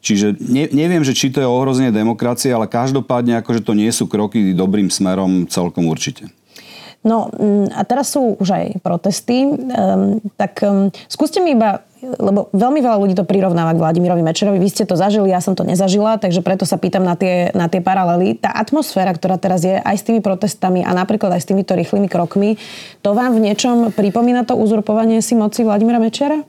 Čiže 0.00 0.40
ne, 0.40 0.64
neviem, 0.72 1.04
že 1.04 1.12
či 1.12 1.28
to 1.28 1.44
je 1.44 1.48
ohrozenie 1.48 1.92
demokracie, 1.92 2.48
ale 2.48 2.64
každopádne 2.64 3.44
akože 3.44 3.60
to 3.60 3.76
nie 3.76 3.92
sú 3.92 4.08
kroky 4.08 4.56
dobrým 4.56 4.88
smerom 4.88 5.44
celkom 5.44 5.92
určite. 5.92 6.32
No 7.00 7.32
mm, 7.32 7.72
a 7.72 7.80
teraz 7.88 8.12
sú 8.12 8.36
už 8.36 8.48
aj 8.52 8.64
protesty, 8.84 9.48
um, 9.48 10.20
tak 10.36 10.60
um, 10.60 10.92
skúste 11.08 11.40
mi 11.40 11.56
iba, 11.56 11.80
lebo 12.00 12.52
veľmi 12.52 12.80
veľa 12.84 13.00
ľudí 13.00 13.16
to 13.16 13.24
prirovnáva 13.24 13.72
k 13.72 13.80
Vladimirovi 13.80 14.20
Mečerovi, 14.20 14.60
vy 14.60 14.68
ste 14.68 14.84
to 14.84 15.00
zažili, 15.00 15.32
ja 15.32 15.40
som 15.40 15.56
to 15.56 15.64
nezažila, 15.64 16.20
takže 16.20 16.44
preto 16.44 16.68
sa 16.68 16.76
pýtam 16.76 17.00
na 17.00 17.16
tie, 17.16 17.56
na 17.56 17.72
tie 17.72 17.80
paralely. 17.80 18.36
Tá 18.36 18.52
atmosféra, 18.52 19.16
ktorá 19.16 19.40
teraz 19.40 19.64
je 19.64 19.80
aj 19.80 19.96
s 19.96 20.04
tými 20.04 20.20
protestami 20.20 20.84
a 20.84 20.92
napríklad 20.92 21.32
aj 21.32 21.40
s 21.40 21.48
týmito 21.48 21.72
rýchlymi 21.72 22.08
krokmi, 22.08 22.60
to 23.00 23.16
vám 23.16 23.32
v 23.32 23.48
niečom 23.48 23.96
pripomína 23.96 24.44
to 24.44 24.52
uzurpovanie 24.60 25.24
si 25.24 25.32
moci 25.32 25.64
Vladimira 25.64 25.96
Mečera? 25.96 26.44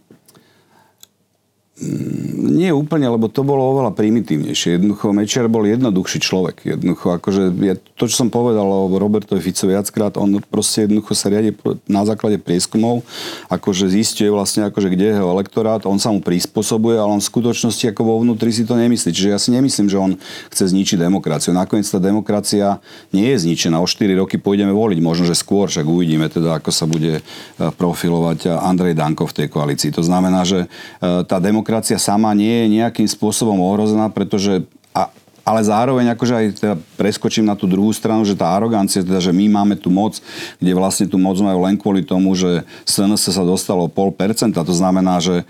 Nie 1.82 2.70
úplne, 2.78 3.10
lebo 3.10 3.26
to 3.26 3.41
bolo 3.41 3.74
oveľa 3.74 3.98
primitívnejšie. 3.98 4.78
Jednoducho 4.78 5.17
Mečiar 5.17 5.50
bol 5.50 5.65
jednoduchší 5.65 6.22
človek. 6.22 6.62
Jednoducho, 6.62 7.17
akože 7.17 7.50
ja, 7.58 7.74
to, 7.98 8.06
čo 8.06 8.22
som 8.22 8.30
povedal 8.30 8.70
o 8.70 8.86
Robertovi 9.02 9.41
Ficovi 9.41 9.74
viackrát, 9.74 10.13
on 10.22 10.38
proste 10.46 10.86
jednoducho 10.86 11.17
sa 11.17 11.34
riadi 11.34 11.58
na 11.89 12.06
základe 12.06 12.38
prieskumov, 12.38 13.02
akože 13.50 13.89
zistuje 13.89 14.30
vlastne, 14.30 14.70
akože 14.70 14.94
kde 14.94 15.06
je 15.10 15.13
jeho 15.17 15.34
elektorát, 15.34 15.82
on 15.89 15.98
sa 15.98 16.13
mu 16.13 16.22
prispôsobuje, 16.22 17.02
ale 17.02 17.17
on 17.17 17.22
v 17.24 17.30
skutočnosti 17.34 17.82
ako 17.89 18.02
vo 18.06 18.15
vnútri 18.22 18.54
si 18.54 18.62
to 18.62 18.78
nemyslí. 18.78 19.10
Čiže 19.10 19.30
ja 19.34 19.41
si 19.41 19.50
nemyslím, 19.50 19.89
že 19.89 19.98
on 19.98 20.22
chce 20.54 20.70
zničiť 20.70 21.02
demokraciu. 21.02 21.50
Nakoniec 21.58 21.89
tá 21.89 21.98
demokracia 21.98 22.78
nie 23.10 23.26
je 23.34 23.41
zničená. 23.41 23.82
O 23.82 23.89
4 23.89 24.22
roky 24.22 24.38
pôjdeme 24.38 24.76
voliť, 24.76 25.02
možno, 25.02 25.26
že 25.26 25.34
skôr, 25.34 25.65
však 25.65 25.89
uvidíme 25.89 26.30
teda, 26.30 26.62
ako 26.62 26.70
sa 26.70 26.86
bude 26.86 27.17
eh, 27.17 27.24
profilovať 27.58 28.54
Andrej 28.54 28.94
Danko 28.94 29.26
v 29.26 29.34
tej 29.34 29.48
koalícii. 29.50 29.89
To 29.98 30.06
znamená, 30.06 30.46
že 30.46 30.70
eh, 30.70 31.26
tá 31.26 31.41
demokracia 31.41 31.71
demokracia 31.72 31.96
sama 31.96 32.36
nie 32.36 32.68
je 32.68 32.84
nejakým 32.84 33.08
spôsobom 33.08 33.56
ohrozená, 33.64 34.12
pretože 34.12 34.60
a, 34.92 35.08
ale 35.48 35.64
zároveň 35.64 36.12
akože 36.12 36.34
aj 36.36 36.46
teda 36.60 36.76
preskočím 37.00 37.48
na 37.48 37.56
tú 37.56 37.64
druhú 37.64 37.96
stranu, 37.96 38.28
že 38.28 38.36
tá 38.36 38.52
arogancia, 38.52 39.00
teda, 39.00 39.24
že 39.24 39.32
my 39.32 39.48
máme 39.48 39.80
tú 39.80 39.88
moc, 39.88 40.20
kde 40.60 40.76
vlastne 40.76 41.08
tú 41.08 41.16
moc 41.16 41.40
majú 41.40 41.64
len 41.64 41.80
kvôli 41.80 42.04
tomu, 42.04 42.36
že 42.36 42.68
SNS 42.84 43.32
sa 43.32 43.48
dostalo 43.48 43.88
pol 43.88 44.12
percenta. 44.12 44.68
To 44.68 44.76
znamená, 44.76 45.24
že 45.24 45.48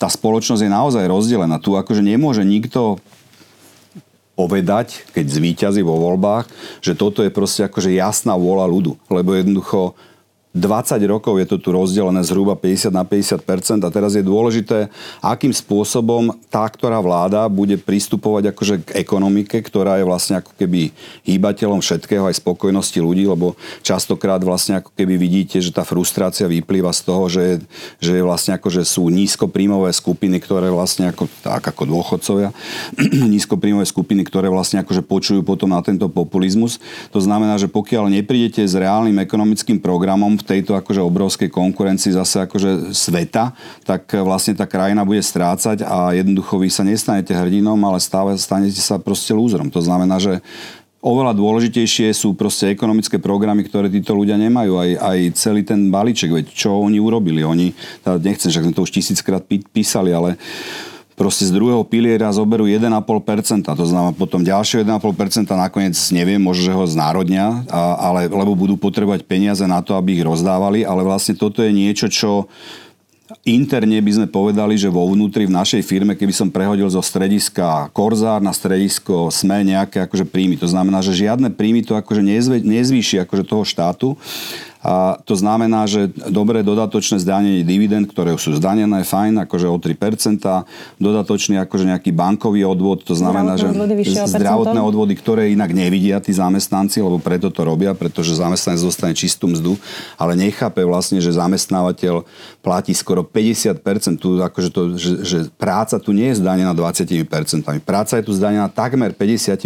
tá 0.00 0.08
spoločnosť 0.08 0.64
je 0.64 0.72
naozaj 0.72 1.04
rozdelená. 1.04 1.60
Tu 1.60 1.76
akože 1.76 2.00
nemôže 2.00 2.40
nikto 2.48 2.96
povedať, 4.32 5.04
keď 5.12 5.26
zvíťazí 5.28 5.84
vo 5.84 6.00
voľbách, 6.00 6.48
že 6.80 6.96
toto 6.96 7.20
je 7.20 7.28
proste 7.28 7.68
akože 7.68 7.92
jasná 7.92 8.40
vôľa 8.40 8.72
ľudu. 8.72 8.96
Lebo 9.12 9.36
jednoducho 9.36 9.92
20 10.56 10.96
rokov 11.04 11.36
je 11.36 11.46
to 11.46 11.60
tu 11.60 11.68
rozdelené 11.76 12.24
zhruba 12.24 12.56
50 12.56 12.88
na 12.88 13.04
50% 13.04 13.84
a 13.84 13.92
teraz 13.92 14.16
je 14.16 14.24
dôležité, 14.24 14.88
akým 15.20 15.52
spôsobom 15.52 16.32
tá, 16.48 16.64
ktorá 16.64 17.04
vláda 17.04 17.44
bude 17.52 17.76
pristupovať 17.76 18.56
akože 18.56 18.74
k 18.80 18.88
ekonomike, 19.04 19.60
ktorá 19.60 20.00
je 20.00 20.08
vlastne 20.08 20.40
ako 20.40 20.56
keby 20.56 20.96
hýbateľom 21.28 21.84
všetkého 21.84 22.24
aj 22.24 22.40
spokojnosti 22.40 22.96
ľudí, 22.96 23.28
lebo 23.28 23.60
častokrát 23.84 24.40
vlastne 24.40 24.80
ako 24.80 24.96
keby 24.96 25.20
vidíte, 25.20 25.60
že 25.60 25.68
tá 25.68 25.84
frustrácia 25.84 26.48
vyplýva 26.48 26.96
z 26.96 27.00
toho, 27.04 27.28
že, 27.28 27.60
že 28.00 28.16
je 28.16 28.24
vlastne 28.24 28.56
ako, 28.56 28.72
že 28.72 28.88
sú 28.88 29.12
nízkopríjmové 29.12 29.92
skupiny, 29.92 30.40
ktoré 30.40 30.72
vlastne 30.72 31.12
ako, 31.12 31.28
tak 31.44 31.68
ako 31.68 31.84
dôchodcovia, 31.84 32.56
nízkopríjmové 33.36 33.84
skupiny, 33.84 34.24
ktoré 34.24 34.48
vlastne 34.48 34.80
akože 34.80 35.04
počujú 35.04 35.44
potom 35.44 35.76
na 35.76 35.84
tento 35.84 36.08
populizmus. 36.08 36.80
To 37.12 37.20
znamená, 37.20 37.60
že 37.60 37.68
pokiaľ 37.68 38.08
neprídete 38.16 38.64
s 38.64 38.72
reálnym 38.72 39.20
ekonomickým 39.20 39.76
programom 39.76 40.37
v 40.40 40.48
tejto 40.48 40.78
akože 40.78 41.02
obrovskej 41.02 41.50
konkurencii 41.50 42.14
zase 42.14 42.46
akože 42.46 42.94
sveta, 42.94 43.52
tak 43.82 44.08
vlastne 44.22 44.54
tá 44.54 44.64
krajina 44.64 45.02
bude 45.02 45.20
strácať 45.20 45.82
a 45.82 46.14
jednoducho 46.14 46.62
vy 46.62 46.68
sa 46.70 46.86
nestanete 46.86 47.34
hrdinom, 47.34 47.78
ale 47.82 47.98
stále 47.98 48.38
stanete 48.38 48.78
sa 48.78 48.96
proste 49.02 49.34
lúzrom. 49.34 49.68
To 49.68 49.82
znamená, 49.82 50.16
že 50.22 50.38
oveľa 50.98 51.34
dôležitejšie 51.34 52.10
sú 52.10 52.34
proste 52.34 52.74
ekonomické 52.74 53.22
programy, 53.22 53.62
ktoré 53.66 53.86
títo 53.86 54.18
ľudia 54.18 54.34
nemajú. 54.34 54.72
Aj, 54.78 54.90
aj 55.14 55.18
celý 55.38 55.62
ten 55.62 55.88
balíček, 55.88 56.30
veď 56.30 56.46
čo 56.50 56.74
oni 56.74 56.98
urobili. 56.98 57.46
Oni, 57.46 57.70
teda 58.02 58.18
nechcem, 58.18 58.50
že 58.50 58.62
sme 58.62 58.74
to 58.74 58.82
už 58.82 58.90
tisíckrát 58.90 59.42
písali, 59.46 60.10
ale 60.10 60.34
proste 61.18 61.50
z 61.50 61.52
druhého 61.52 61.82
piliera 61.82 62.30
zoberú 62.30 62.70
1,5%, 62.70 63.66
to 63.66 63.84
znamená 63.84 64.14
potom 64.14 64.46
ďalšie 64.46 64.86
1,5%, 64.86 65.50
nakoniec 65.50 65.98
neviem, 66.14 66.38
možno, 66.38 66.62
že 66.70 66.72
ho 66.78 66.84
znárodnia, 66.86 67.66
ale, 67.98 68.30
lebo 68.30 68.54
budú 68.54 68.78
potrebovať 68.78 69.26
peniaze 69.26 69.66
na 69.66 69.82
to, 69.82 69.98
aby 69.98 70.14
ich 70.14 70.22
rozdávali, 70.22 70.86
ale 70.86 71.02
vlastne 71.02 71.34
toto 71.34 71.66
je 71.66 71.74
niečo, 71.74 72.06
čo 72.06 72.46
interne 73.44 74.00
by 74.00 74.12
sme 74.14 74.26
povedali, 74.30 74.80
že 74.80 74.88
vo 74.88 75.04
vnútri 75.04 75.44
v 75.44 75.52
našej 75.52 75.84
firme, 75.84 76.16
keby 76.16 76.32
som 76.32 76.48
prehodil 76.48 76.88
zo 76.88 77.04
strediska 77.04 77.92
Korzár 77.92 78.40
na 78.40 78.56
stredisko 78.56 79.28
SME 79.28 79.68
nejaké 79.68 80.08
akože 80.08 80.24
príjmy. 80.24 80.56
To 80.56 80.64
znamená, 80.64 81.04
že 81.04 81.12
žiadne 81.12 81.52
príjmy 81.52 81.84
to 81.84 81.92
akože 81.92 82.24
nezvýši 82.64 83.20
akože 83.28 83.44
toho 83.44 83.68
štátu, 83.68 84.16
a 84.78 85.18
to 85.26 85.34
znamená, 85.34 85.90
že 85.90 86.06
dobré 86.30 86.62
dodatočné 86.62 87.18
zdanenie 87.18 87.66
dividend, 87.66 88.06
ktoré 88.06 88.38
sú 88.38 88.54
zdanené, 88.54 89.02
fajn, 89.02 89.42
akože 89.42 89.66
o 89.66 89.74
3%, 89.74 90.38
dodatočný 91.02 91.58
akože 91.66 91.84
nejaký 91.90 92.14
bankový 92.14 92.62
odvod, 92.62 93.02
to 93.02 93.18
znamená, 93.18 93.58
že 93.58 93.74
zdravotné 94.30 94.78
odvody, 94.78 95.18
ktoré 95.18 95.50
inak 95.50 95.74
nevidia 95.74 96.22
tí 96.22 96.30
zamestnanci, 96.30 97.02
lebo 97.02 97.18
preto 97.18 97.50
to 97.50 97.66
robia, 97.66 97.90
pretože 97.90 98.38
zamestnanec 98.38 98.78
dostane 98.78 99.14
čistú 99.18 99.50
mzdu, 99.50 99.74
ale 100.14 100.38
nechápe 100.38 100.86
vlastne, 100.86 101.18
že 101.18 101.34
zamestnávateľ 101.34 102.22
platí 102.62 102.94
skoro 102.94 103.26
50%, 103.26 103.82
tu, 104.14 104.38
akože 104.38 104.68
to, 104.70 104.80
že, 104.94 105.12
že 105.26 105.38
práca 105.58 105.98
tu 105.98 106.14
nie 106.14 106.30
je 106.30 106.38
zdanená 106.38 106.70
20%, 106.70 107.18
práca 107.82 108.14
je 108.14 108.24
tu 108.24 108.30
zdanená 108.30 108.70
takmer 108.70 109.10
50% 109.10 109.58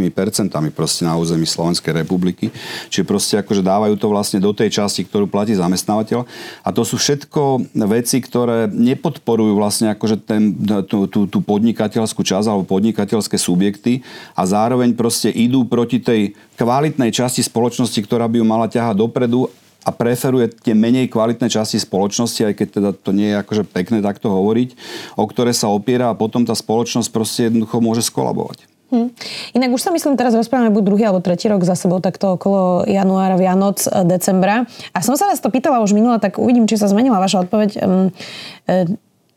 proste 0.72 1.04
na 1.04 1.20
území 1.20 1.44
Slovenskej 1.44 2.00
republiky, 2.00 2.48
čiže 2.88 3.04
proste 3.04 3.34
akože 3.44 3.60
dávajú 3.60 3.94
to 4.00 4.06
vlastne 4.08 4.40
do 4.40 4.56
tej 4.56 4.72
časti, 4.72 5.01
spoločnosti, 5.02 5.10
ktorú 5.10 5.26
platí 5.28 5.52
zamestnávateľ. 5.54 6.24
A 6.62 6.68
to 6.70 6.82
sú 6.86 6.96
všetko 6.96 7.72
veci, 7.88 8.22
ktoré 8.22 8.70
nepodporujú 8.70 9.52
vlastne 9.58 9.90
akože 9.92 10.16
ten, 10.22 10.54
tú, 10.86 11.10
tú, 11.10 11.26
tú 11.26 11.38
podnikateľskú 11.42 12.22
časť 12.22 12.46
alebo 12.48 12.64
podnikateľské 12.68 13.36
subjekty 13.36 14.04
a 14.36 14.42
zároveň 14.46 14.94
proste 14.94 15.28
idú 15.32 15.66
proti 15.66 15.98
tej 15.98 16.34
kvalitnej 16.56 17.10
časti 17.10 17.42
spoločnosti, 17.42 17.98
ktorá 18.04 18.28
by 18.28 18.38
ju 18.38 18.46
mala 18.46 18.66
ťahať 18.70 18.94
dopredu 18.96 19.50
a 19.82 19.90
preferuje 19.90 20.46
tie 20.62 20.78
menej 20.78 21.10
kvalitné 21.10 21.50
časti 21.50 21.82
spoločnosti, 21.82 22.46
aj 22.46 22.54
keď 22.54 22.68
teda 22.70 22.90
to 22.94 23.10
nie 23.10 23.34
je 23.34 23.40
akože 23.42 23.66
pekné 23.66 23.98
takto 23.98 24.30
hovoriť, 24.30 24.78
o 25.18 25.26
ktoré 25.26 25.50
sa 25.50 25.74
opiera 25.74 26.06
a 26.06 26.18
potom 26.18 26.46
tá 26.46 26.54
spoločnosť 26.54 27.10
proste 27.10 27.50
jednoducho 27.50 27.82
môže 27.82 28.06
skolabovať. 28.06 28.71
Hmm. 28.92 29.08
Inak 29.56 29.72
už 29.72 29.80
sa 29.80 29.90
myslím, 29.96 30.20
teraz 30.20 30.36
rozprávame 30.36 30.68
buď 30.68 30.84
druhý 30.84 31.08
alebo 31.08 31.24
tretí 31.24 31.48
rok 31.48 31.64
za 31.64 31.72
sebou, 31.72 32.04
takto 32.04 32.36
okolo 32.36 32.84
januára, 32.84 33.40
Vianoc, 33.40 33.88
e, 33.88 34.04
decembra. 34.04 34.68
A 34.92 35.00
som 35.00 35.16
sa 35.16 35.32
vás 35.32 35.40
to 35.40 35.48
pýtala 35.48 35.80
už 35.80 35.96
minula, 35.96 36.20
tak 36.20 36.36
uvidím, 36.36 36.68
či 36.68 36.76
sa 36.76 36.92
zmenila 36.92 37.16
vaša 37.16 37.48
odpoveď. 37.48 37.70
E, 37.72 37.80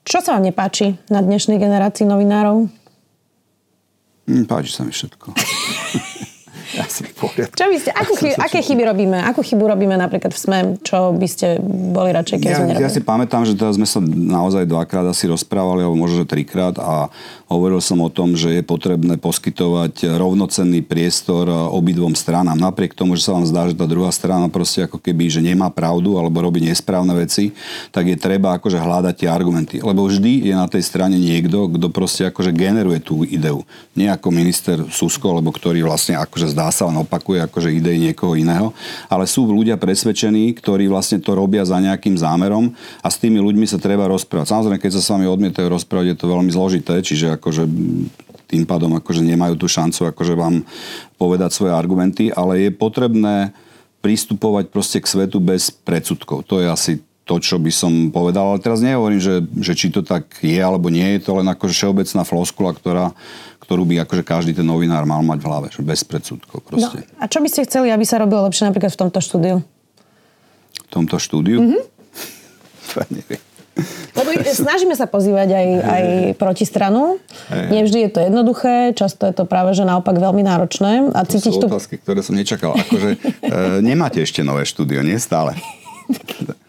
čo 0.04 0.20
sa 0.20 0.36
vám 0.36 0.44
nepáči 0.44 1.00
na 1.08 1.24
dnešnej 1.24 1.56
generácii 1.56 2.04
novinárov? 2.04 2.68
Hm, 4.28 4.44
páči 4.44 4.76
sa 4.76 4.84
mi 4.84 4.92
všetko. 4.92 5.32
Asi 6.86 7.02
Čo 7.58 7.66
by 7.66 7.78
ste, 7.82 7.90
akú 7.90 8.14
chy, 8.14 8.38
aké 8.38 8.62
chyby 8.62 8.86
robíme? 8.86 9.18
Akú 9.26 9.42
chybu 9.42 9.66
robíme 9.66 9.98
napríklad 9.98 10.30
v 10.30 10.38
SME? 10.38 10.60
Čo 10.86 11.18
by 11.18 11.28
ste 11.28 11.58
boli 11.66 12.14
radšej, 12.14 12.38
keď 12.38 12.50
ja, 12.50 12.58
sme 12.62 12.66
Ja 12.78 12.92
si 12.94 13.02
pamätám, 13.02 13.42
že 13.50 13.58
teraz 13.58 13.82
sme 13.82 13.90
sa 13.90 13.98
naozaj 14.06 14.70
dvakrát 14.70 15.10
asi 15.10 15.26
rozprávali, 15.26 15.82
alebo 15.82 15.98
možno, 15.98 16.22
že 16.22 16.30
trikrát 16.30 16.78
a 16.78 17.10
hovoril 17.50 17.82
som 17.82 17.98
o 18.02 18.10
tom, 18.10 18.38
že 18.38 18.62
je 18.62 18.64
potrebné 18.66 19.18
poskytovať 19.18 20.18
rovnocenný 20.18 20.86
priestor 20.86 21.50
obidvom 21.50 22.14
stranám. 22.14 22.58
Napriek 22.58 22.94
tomu, 22.94 23.18
že 23.18 23.26
sa 23.26 23.34
vám 23.34 23.46
zdá, 23.50 23.66
že 23.66 23.78
tá 23.78 23.90
druhá 23.90 24.14
strana 24.14 24.46
proste 24.50 24.86
ako 24.86 25.02
keby, 25.02 25.30
že 25.30 25.42
nemá 25.42 25.74
pravdu 25.74 26.18
alebo 26.22 26.42
robí 26.42 26.62
nesprávne 26.62 27.14
veci, 27.18 27.54
tak 27.90 28.10
je 28.10 28.18
treba 28.18 28.58
akože 28.58 28.78
hľadať 28.78 29.14
tie 29.26 29.30
argumenty. 29.30 29.82
Lebo 29.82 30.06
vždy 30.06 30.50
je 30.50 30.54
na 30.54 30.70
tej 30.70 30.86
strane 30.86 31.18
niekto, 31.18 31.70
kto 31.70 31.88
proste 31.90 32.30
akože 32.30 32.54
generuje 32.54 33.02
tú 33.02 33.26
ideu. 33.26 33.66
Nie 33.98 34.14
ako 34.14 34.30
minister 34.30 34.78
Susko, 34.90 35.34
alebo 35.34 35.54
ktorý 35.54 35.86
vlastne 35.86 36.18
akože 36.18 36.52
zdá 36.52 36.70
sa 36.76 36.92
len 36.92 37.00
opakuje 37.00 37.40
akože 37.48 37.72
idei 37.72 37.96
niekoho 37.96 38.36
iného, 38.36 38.76
ale 39.08 39.24
sú 39.24 39.48
ľudia 39.48 39.80
presvedčení, 39.80 40.52
ktorí 40.60 40.92
vlastne 40.92 41.24
to 41.24 41.32
robia 41.32 41.64
za 41.64 41.80
nejakým 41.80 42.20
zámerom 42.20 42.76
a 43.00 43.08
s 43.08 43.16
tými 43.16 43.40
ľuďmi 43.40 43.64
sa 43.64 43.80
treba 43.80 44.12
rozprávať. 44.12 44.52
Samozrejme, 44.52 44.84
keď 44.84 44.92
sa 45.00 45.02
s 45.02 45.12
vami 45.16 45.26
odmietajú 45.26 45.72
rozprávať, 45.72 46.14
je 46.14 46.18
to 46.20 46.28
veľmi 46.28 46.52
zložité, 46.52 47.00
čiže 47.00 47.40
akože 47.40 47.64
tým 48.46 48.64
pádom 48.68 48.94
akože 49.00 49.26
nemajú 49.26 49.58
tú 49.58 49.66
šancu 49.66 50.14
akože 50.14 50.38
vám 50.38 50.62
povedať 51.18 51.50
svoje 51.50 51.74
argumenty, 51.74 52.30
ale 52.30 52.68
je 52.68 52.70
potrebné 52.70 53.56
pristupovať 54.06 54.70
proste 54.70 55.02
k 55.02 55.10
svetu 55.10 55.42
bez 55.42 55.74
predsudkov. 55.74 56.46
To 56.46 56.62
je 56.62 56.68
asi 56.70 56.94
to, 57.26 57.42
čo 57.42 57.58
by 57.58 57.74
som 57.74 58.14
povedal. 58.14 58.54
Ale 58.54 58.62
teraz 58.62 58.86
nehovorím, 58.86 59.18
že, 59.18 59.42
že 59.58 59.74
či 59.74 59.90
to 59.90 60.06
tak 60.06 60.30
je 60.46 60.62
alebo 60.62 60.94
nie. 60.94 61.18
Je 61.18 61.26
to 61.26 61.42
len 61.42 61.50
akože 61.50 61.74
všeobecná 61.74 62.22
floskula, 62.22 62.72
ktorá, 62.78 63.06
ktorú 63.66 63.84
by 63.90 64.06
akože 64.06 64.22
každý 64.22 64.52
ten 64.54 64.66
novinár 64.66 65.10
mal 65.10 65.26
mať 65.26 65.42
v 65.42 65.46
hlave. 65.50 65.68
Že 65.74 65.82
bez 65.82 66.06
predsudkov 66.06 66.62
proste. 66.62 67.02
No, 67.02 67.20
a 67.20 67.26
čo 67.26 67.42
by 67.42 67.50
ste 67.50 67.66
chceli, 67.66 67.90
aby 67.90 68.06
sa 68.06 68.22
robilo 68.22 68.46
lepšie 68.46 68.70
napríklad 68.70 68.94
v 68.94 69.00
tomto 69.02 69.20
štúdiu? 69.20 69.66
V 70.86 70.90
tomto 70.94 71.18
štúdiu? 71.18 71.58
Mm-hmm. 71.66 71.82
to 72.94 73.02
neviem. 73.10 73.42
Lebo 74.16 74.32
snažíme 74.48 74.96
sa 74.96 75.04
pozývať 75.04 75.52
aj, 75.52 75.68
aj 75.84 76.04
protistranu. 76.40 77.20
Nevždy 77.52 78.08
je 78.08 78.10
to 78.10 78.20
jednoduché, 78.24 78.96
často 78.96 79.28
je 79.28 79.36
to 79.36 79.44
práve 79.44 79.76
že 79.76 79.84
naopak 79.84 80.16
veľmi 80.16 80.40
náročné. 80.48 81.12
A 81.12 81.28
to 81.28 81.36
sú 81.36 81.60
otázky, 81.60 82.00
ktoré 82.00 82.24
som 82.24 82.40
nečakal. 82.40 82.72
Akože 82.72 83.20
e, 83.20 83.84
nemáte 83.84 84.24
ešte 84.24 84.48
nové 84.48 84.64
štúdio, 84.64 85.04
nie 85.04 85.20
stále. 85.20 85.60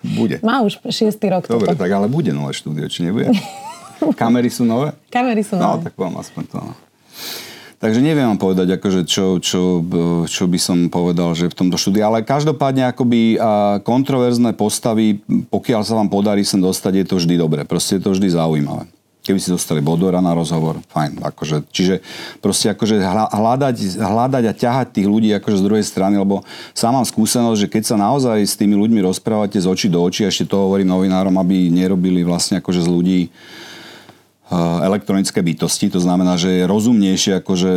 Bude. 0.03 0.43
Má 0.43 0.67
už 0.67 0.83
šiestý 0.91 1.31
rok. 1.31 1.47
Dobre, 1.47 1.71
toto. 1.71 1.79
tak 1.79 1.91
ale 1.95 2.11
bude 2.11 2.35
nové 2.35 2.51
štúdio, 2.51 2.91
či 2.91 3.07
nebude? 3.07 3.31
Kamery 4.21 4.51
sú 4.51 4.67
nové? 4.67 4.91
Kamery 5.07 5.47
sú 5.47 5.55
no, 5.55 5.79
nové. 5.79 5.79
No, 5.79 5.85
tak 5.87 5.95
vám 5.95 6.15
aspoň 6.19 6.43
to. 6.51 6.59
No. 6.59 6.73
Takže 7.77 8.01
neviem 8.01 8.25
vám 8.25 8.41
povedať, 8.41 8.81
akože 8.81 9.05
čo, 9.05 9.37
čo, 9.37 9.85
čo 10.25 10.45
by 10.49 10.57
som 10.57 10.89
povedal, 10.89 11.37
že 11.37 11.53
v 11.53 11.59
tomto 11.61 11.77
štúdiu. 11.77 12.09
Ale 12.09 12.25
každopádne 12.25 12.89
akoby 12.89 13.37
kontroverzné 13.85 14.57
postavy, 14.57 15.21
pokiaľ 15.53 15.85
sa 15.85 16.01
vám 16.01 16.09
podarí 16.09 16.41
sem 16.41 16.57
dostať, 16.57 16.93
je 16.97 17.05
to 17.05 17.15
vždy 17.21 17.37
dobre. 17.37 17.69
Proste 17.69 18.01
je 18.01 18.09
to 18.09 18.17
vždy 18.17 18.33
zaujímavé. 18.33 18.89
Keby 19.27 19.43
si 19.43 19.51
dostali 19.51 19.83
Bodora 19.83 20.23
na 20.23 20.33
rozhovor, 20.39 20.79
fajn. 20.89 21.19
Akože, 21.19 21.67
čiže 21.75 21.99
proste 22.39 22.71
akože 22.71 23.03
hľadať, 23.35 23.99
hľadať 23.99 24.45
a 24.47 24.53
ťahať 24.55 24.87
tých 24.97 25.11
ľudí 25.11 25.35
akože 25.35 25.61
z 25.61 25.67
druhej 25.67 25.85
strany, 25.85 26.15
lebo 26.15 26.47
sám 26.73 26.95
mám 26.95 27.03
skúsenosť, 27.03 27.59
že 27.59 27.69
keď 27.69 27.83
sa 27.83 27.97
naozaj 27.99 28.39
s 28.47 28.55
tými 28.55 28.79
ľuďmi 28.79 29.03
rozprávate 29.03 29.59
z 29.59 29.67
očí 29.67 29.91
do 29.91 29.99
očí, 29.99 30.23
ešte 30.23 30.47
to 30.47 30.71
hovorím 30.71 30.95
novinárom, 30.95 31.35
aby 31.43 31.75
nerobili 31.75 32.23
vlastne 32.23 32.63
akože 32.63 32.87
z 32.87 32.89
ľudí 32.89 33.21
elektronické 34.87 35.43
bytosti. 35.43 35.91
To 35.91 35.99
znamená, 35.99 36.39
že 36.39 36.63
je 36.63 36.71
rozumnejšie 36.71 37.43
akože 37.43 37.71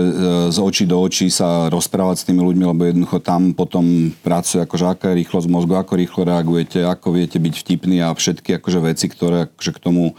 z 0.53 0.57
očí 0.61 0.85
do 0.85 1.01
očí 1.01 1.33
sa 1.33 1.65
rozprávať 1.65 2.21
s 2.21 2.27
tými 2.29 2.45
ľuďmi, 2.45 2.65
lebo 2.69 2.81
jednoducho 2.85 3.17
tam 3.25 3.57
potom 3.57 4.13
pracuje 4.21 4.61
akože 4.61 4.85
aká 4.85 5.09
je 5.09 5.25
rýchlosť 5.25 5.49
mozgu, 5.49 5.73
ako 5.81 5.97
rýchlo 5.97 6.29
reagujete, 6.29 6.85
ako 6.85 7.17
viete 7.17 7.41
byť 7.41 7.53
vtipný 7.57 8.05
a 8.05 8.13
všetky 8.13 8.61
akože 8.61 8.79
veci, 8.85 9.09
ktoré 9.09 9.49
akože 9.49 9.71
k 9.73 9.79
tomu 9.81 10.13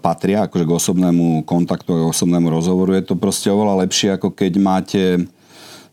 patria, 0.00 0.48
akože 0.48 0.64
k 0.64 0.72
osobnému 0.72 1.44
kontaktu 1.44 1.92
a 1.92 2.08
osobnému 2.08 2.48
rozhovoru. 2.48 2.96
Je 2.96 3.04
to 3.04 3.20
proste 3.20 3.52
oveľa 3.52 3.84
lepšie, 3.84 4.16
ako 4.16 4.32
keď 4.32 4.52
máte 4.56 5.02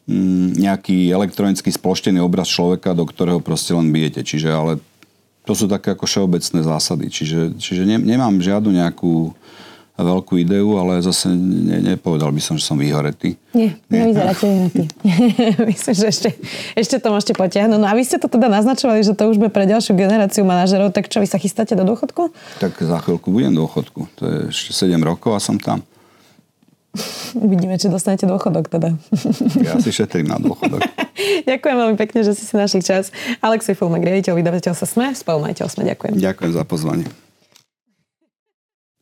mm, 0.07 0.55
nejaký 0.55 1.11
elektronický 1.11 1.67
sploštený 1.67 2.23
obraz 2.23 2.47
človeka, 2.47 2.95
do 2.95 3.03
ktorého 3.03 3.43
proste 3.43 3.75
len 3.75 3.91
bijete. 3.91 4.23
Čiže 4.23 4.47
ale 4.47 4.79
to 5.43 5.51
sú 5.51 5.67
také 5.67 5.91
ako 5.91 6.07
všeobecné 6.07 6.59
zásady. 6.63 7.05
Čiže, 7.11 7.39
čiže 7.59 7.83
ne, 7.83 7.99
nemám 7.99 8.39
žiadnu 8.39 8.71
nejakú 8.71 9.35
veľkú 10.03 10.37
ideu, 10.37 10.77
ale 10.77 11.01
zase 11.01 11.31
ne, 11.31 11.95
nepovedal 11.95 12.29
by 12.29 12.41
som, 12.43 12.55
že 12.59 12.67
som 12.67 12.77
vyhoretý. 12.77 13.39
Nie, 13.55 13.79
nevyzeráte 13.89 14.45
vyhoretý. 14.45 14.83
Myslím, 15.71 15.95
že 15.95 16.05
ešte, 16.11 16.29
ešte 16.77 16.95
to 16.99 17.07
môžete 17.09 17.33
potiahnuť. 17.39 17.79
No 17.79 17.87
a 17.87 17.95
vy 17.95 18.03
ste 18.05 18.21
to 18.21 18.29
teda 18.29 18.51
naznačovali, 18.51 19.01
že 19.01 19.17
to 19.17 19.31
už 19.31 19.39
bude 19.39 19.49
pre 19.49 19.63
ďalšiu 19.65 19.97
generáciu 19.97 20.43
manažerov, 20.45 20.93
tak 20.93 21.09
čo, 21.09 21.23
vy 21.23 21.27
sa 21.31 21.39
chystáte 21.39 21.73
do 21.73 21.87
dôchodku? 21.87 22.29
Tak 22.59 22.77
za 22.77 22.99
chvíľku 23.01 23.31
budem 23.31 23.55
do 23.55 23.65
dôchodku. 23.65 24.11
To 24.19 24.23
je 24.27 24.37
ešte 24.51 24.89
7 24.89 24.99
rokov 24.99 25.31
a 25.31 25.39
som 25.39 25.55
tam. 25.55 25.85
Uvidíme, 27.45 27.79
či 27.79 27.87
dostanete 27.87 28.27
dôchodok 28.27 28.67
teda. 28.67 28.97
Ja 29.65 29.79
si 29.79 29.93
šetrím 29.95 30.27
na 30.27 30.41
dôchodok. 30.41 30.83
Ďakujem 31.47 31.75
veľmi 31.77 31.97
pekne, 31.99 32.25
že 32.25 32.35
si 32.35 32.43
si 32.43 32.53
našli 32.57 32.83
čas. 32.83 33.13
Alexej 33.39 33.77
Fulmek, 33.77 34.03
riaditeľ 34.03 34.35
vydavateľstva 34.41 34.85
SME, 34.87 35.07
spolumajiteľ 35.15 35.65
SME. 35.69 35.83
Ďakujem. 35.95 36.13
Ďakujem 36.19 36.51
za 36.51 36.63
pozvanie. 36.67 37.07